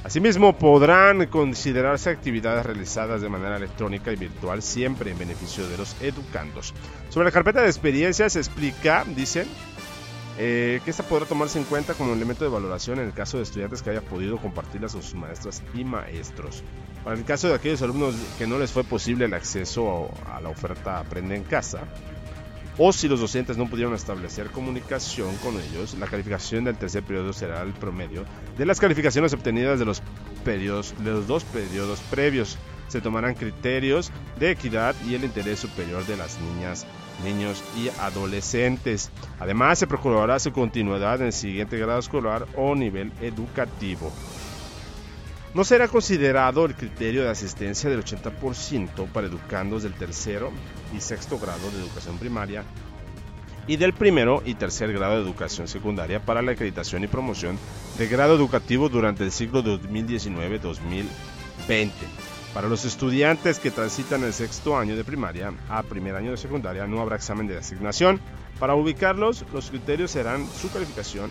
Asimismo, 0.04 0.58
podrán 0.58 1.26
considerarse 1.26 2.10
actividades 2.10 2.66
realizadas 2.66 3.20
de 3.20 3.28
manera 3.28 3.56
electrónica 3.56 4.12
y 4.12 4.16
virtual 4.16 4.60
siempre 4.60 5.12
en 5.12 5.18
beneficio 5.18 5.68
de 5.68 5.78
los 5.78 5.94
educandos. 6.02 6.74
Sobre 7.08 7.26
la 7.26 7.30
carpeta 7.30 7.62
de 7.62 7.68
experiencias 7.68 8.34
explica, 8.34 9.04
dicen, 9.06 9.46
eh, 10.38 10.80
que 10.84 10.90
esta 10.90 11.02
podrá 11.02 11.26
tomarse 11.26 11.58
en 11.58 11.64
cuenta 11.64 11.94
como 11.94 12.12
elemento 12.12 12.44
de 12.44 12.50
valoración 12.50 12.98
en 12.98 13.06
el 13.06 13.12
caso 13.12 13.36
de 13.36 13.42
estudiantes 13.42 13.82
que 13.82 13.90
hayan 13.90 14.04
podido 14.04 14.38
compartirlas 14.38 14.92
con 14.92 15.02
sus 15.02 15.14
maestras 15.14 15.62
y 15.74 15.84
maestros. 15.84 16.62
Para 17.04 17.16
el 17.16 17.24
caso 17.24 17.48
de 17.48 17.54
aquellos 17.54 17.82
alumnos 17.82 18.14
que 18.38 18.46
no 18.46 18.58
les 18.58 18.70
fue 18.70 18.84
posible 18.84 19.26
el 19.26 19.34
acceso 19.34 20.10
a 20.26 20.40
la 20.40 20.48
oferta 20.48 20.98
Aprende 20.98 21.36
en 21.36 21.44
casa, 21.44 21.80
o 22.78 22.92
si 22.92 23.08
los 23.08 23.20
docentes 23.20 23.58
no 23.58 23.68
pudieron 23.68 23.94
establecer 23.94 24.50
comunicación 24.50 25.36
con 25.36 25.60
ellos, 25.60 25.94
la 25.98 26.06
calificación 26.06 26.64
del 26.64 26.78
tercer 26.78 27.02
periodo 27.02 27.32
será 27.32 27.60
el 27.62 27.72
promedio 27.72 28.24
de 28.56 28.64
las 28.64 28.80
calificaciones 28.80 29.34
obtenidas 29.34 29.78
de 29.78 29.84
los, 29.84 30.02
periodos, 30.44 30.94
de 30.98 31.10
los 31.10 31.26
dos 31.26 31.44
periodos 31.44 32.00
previos. 32.10 32.56
Se 32.88 33.00
tomarán 33.00 33.34
criterios 33.34 34.10
de 34.38 34.50
equidad 34.50 34.94
y 35.06 35.14
el 35.14 35.24
interés 35.24 35.60
superior 35.60 36.04
de 36.06 36.16
las 36.16 36.38
niñas, 36.40 36.86
niños 37.24 37.62
y 37.76 37.88
adolescentes. 38.00 39.10
Además, 39.38 39.78
se 39.78 39.86
procurará 39.86 40.38
su 40.38 40.52
continuidad 40.52 41.20
en 41.20 41.26
el 41.26 41.32
siguiente 41.32 41.78
grado 41.78 42.00
escolar 42.00 42.46
o 42.56 42.74
nivel 42.74 43.12
educativo. 43.20 44.10
No 45.54 45.64
será 45.64 45.86
considerado 45.86 46.64
el 46.64 46.74
criterio 46.74 47.24
de 47.24 47.30
asistencia 47.30 47.90
del 47.90 48.02
80% 48.02 49.06
para 49.08 49.26
educandos 49.26 49.82
del 49.82 49.92
tercero 49.92 50.50
y 50.96 51.00
sexto 51.00 51.38
grado 51.38 51.70
de 51.70 51.78
educación 51.78 52.18
primaria 52.18 52.64
y 53.66 53.76
del 53.76 53.92
primero 53.92 54.42
y 54.44 54.54
tercer 54.54 54.92
grado 54.92 55.16
de 55.16 55.22
educación 55.22 55.68
secundaria 55.68 56.24
para 56.24 56.42
la 56.42 56.52
acreditación 56.52 57.04
y 57.04 57.06
promoción 57.06 57.58
de 57.98 58.08
grado 58.08 58.34
educativo 58.34 58.88
durante 58.88 59.24
el 59.24 59.32
ciclo 59.32 59.62
2019-2020. 59.62 61.90
Para 62.54 62.68
los 62.68 62.84
estudiantes 62.84 63.58
que 63.58 63.70
transitan 63.70 64.24
el 64.24 64.34
sexto 64.34 64.76
año 64.76 64.94
de 64.94 65.04
primaria 65.04 65.54
a 65.70 65.82
primer 65.82 66.14
año 66.16 66.32
de 66.32 66.36
secundaria 66.36 66.86
no 66.86 67.00
habrá 67.00 67.16
examen 67.16 67.46
de 67.46 67.56
asignación. 67.56 68.20
Para 68.58 68.74
ubicarlos, 68.74 69.44
los 69.52 69.70
criterios 69.70 70.10
serán 70.10 70.46
su 70.46 70.70
calificación 70.70 71.30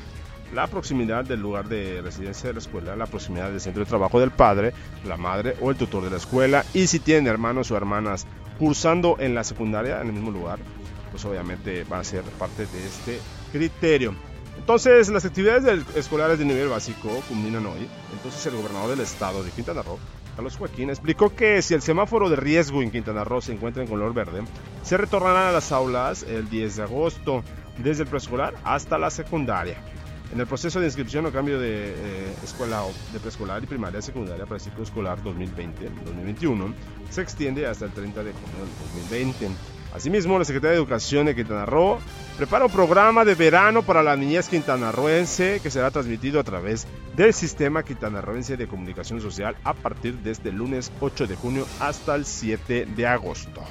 la 0.53 0.67
proximidad 0.67 1.23
del 1.23 1.39
lugar 1.39 1.69
de 1.69 2.01
residencia 2.01 2.49
de 2.49 2.53
la 2.53 2.59
escuela, 2.59 2.95
la 2.95 3.05
proximidad 3.05 3.49
del 3.49 3.61
centro 3.61 3.83
de 3.83 3.89
trabajo 3.89 4.19
del 4.19 4.31
padre, 4.31 4.73
la 5.05 5.15
madre 5.15 5.55
o 5.61 5.71
el 5.71 5.77
tutor 5.77 6.03
de 6.03 6.09
la 6.09 6.17
escuela 6.17 6.65
y 6.73 6.87
si 6.87 6.99
tienen 6.99 7.27
hermanos 7.27 7.71
o 7.71 7.77
hermanas 7.77 8.25
cursando 8.59 9.15
en 9.19 9.33
la 9.33 9.43
secundaria 9.43 10.01
en 10.01 10.07
el 10.07 10.13
mismo 10.13 10.31
lugar, 10.31 10.59
pues 11.11 11.23
obviamente 11.25 11.83
va 11.85 11.99
a 11.99 12.03
ser 12.03 12.23
parte 12.23 12.65
de 12.65 12.85
este 12.85 13.19
criterio. 13.51 14.13
Entonces, 14.57 15.09
las 15.09 15.25
actividades 15.25 15.85
escolares 15.95 16.37
de 16.37 16.45
nivel 16.45 16.67
básico 16.67 17.09
culminan 17.27 17.65
hoy. 17.65 17.87
Entonces, 18.13 18.45
el 18.45 18.55
gobernador 18.55 18.91
del 18.91 18.99
estado 18.99 19.43
de 19.43 19.49
Quintana 19.49 19.81
Roo, 19.81 19.97
Carlos 20.35 20.57
Joaquín, 20.57 20.89
explicó 20.89 21.35
que 21.35 21.61
si 21.61 21.73
el 21.73 21.81
semáforo 21.81 22.29
de 22.29 22.35
riesgo 22.35 22.81
en 22.81 22.91
Quintana 22.91 23.23
Roo 23.23 23.41
se 23.41 23.53
encuentra 23.53 23.83
en 23.83 23.89
color 23.89 24.13
verde, 24.13 24.43
se 24.83 24.97
retornarán 24.97 25.47
a 25.47 25.51
las 25.51 25.71
aulas 25.71 26.23
el 26.23 26.49
10 26.49 26.77
de 26.77 26.83
agosto, 26.83 27.43
desde 27.77 28.03
el 28.03 28.09
preescolar 28.09 28.53
hasta 28.63 28.97
la 28.97 29.09
secundaria. 29.09 29.77
En 30.33 30.39
el 30.39 30.47
proceso 30.47 30.79
de 30.79 30.85
inscripción 30.85 31.25
o 31.25 31.31
cambio 31.31 31.59
de 31.59 31.89
eh, 31.89 32.33
escuela 32.41 32.83
de 33.11 33.19
preescolar 33.19 33.61
y 33.63 33.67
primaria 33.67 34.01
secundaria 34.01 34.45
para 34.45 34.55
el 34.55 34.61
ciclo 34.61 34.83
escolar 34.83 35.21
2020-2021 35.23 36.73
se 37.09 37.21
extiende 37.21 37.67
hasta 37.67 37.85
el 37.85 37.91
30 37.91 38.23
de 38.23 38.31
junio 38.31 38.59
del 38.59 39.09
2020. 39.09 39.80
Asimismo, 39.93 40.39
la 40.39 40.45
Secretaría 40.45 40.71
de 40.71 40.77
Educación 40.77 41.25
de 41.25 41.35
Quintana 41.35 41.65
Roo 41.65 41.99
prepara 42.37 42.65
un 42.65 42.71
programa 42.71 43.25
de 43.25 43.35
verano 43.35 43.83
para 43.83 44.01
la 44.01 44.15
niñez 44.15 44.47
quintanarroense 44.47 45.59
que 45.61 45.69
será 45.69 45.91
transmitido 45.91 46.39
a 46.39 46.43
través 46.43 46.87
del 47.15 47.33
Sistema 47.33 47.83
Quintanarroense 47.83 48.55
de 48.55 48.67
Comunicación 48.67 49.19
Social 49.19 49.55
a 49.63 49.73
partir 49.73 50.15
de 50.19 50.31
este 50.31 50.51
lunes 50.51 50.91
8 51.01 51.27
de 51.27 51.35
junio 51.35 51.67
hasta 51.79 52.15
el 52.15 52.25
7 52.25 52.87
de 52.95 53.07
agosto. 53.07 53.61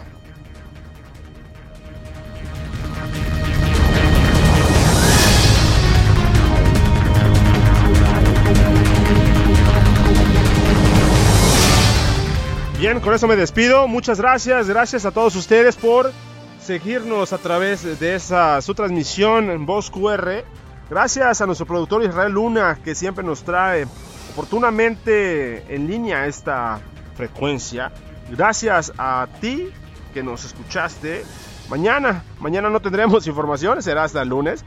Bien, 12.81 12.99
con 13.01 13.13
eso 13.13 13.29
me 13.29 13.37
despido. 13.37 13.87
Muchas 13.89 14.19
gracias. 14.19 14.67
Gracias 14.67 15.05
a 15.05 15.11
todos 15.11 15.37
ustedes 15.37 15.77
por 15.77 16.11
seguirnos 16.63 17.35
a 17.35 17.37
través 17.37 18.01
de 18.01 18.15
esa 18.15 18.63
su 18.63 18.75
transmisión 18.75 19.51
en 19.51 19.67
Voz 19.67 19.91
QR. 19.91 20.45
Gracias 20.89 21.43
a 21.43 21.47
nuestro 21.47 21.67
productor 21.67 22.03
Israel 22.03 22.33
Luna 22.33 22.79
que 22.83 22.95
siempre 22.95 23.23
nos 23.23 23.43
trae 23.43 23.87
oportunamente 24.33 25.63
en 25.75 25.89
línea 25.89 26.27
esta 26.27 26.81
frecuencia. 27.19 27.93
Gracias 28.31 28.95
a 28.97 29.29
ti 29.43 29.69
que 30.15 30.23
nos 30.23 30.47
escuchaste. 30.47 31.23
Mañana, 31.69 32.25
mañana 32.39 32.71
no 32.71 32.81
tendremos 32.81 33.27
información, 33.27 33.83
será 33.83 34.05
hasta 34.05 34.23
el 34.23 34.31
lunes. 34.31 34.65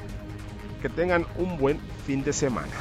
Que 0.83 0.89
tengan 0.89 1.25
un 1.37 1.57
buen 1.57 1.79
fin 2.05 2.23
de 2.23 2.31
semana. 2.31 2.73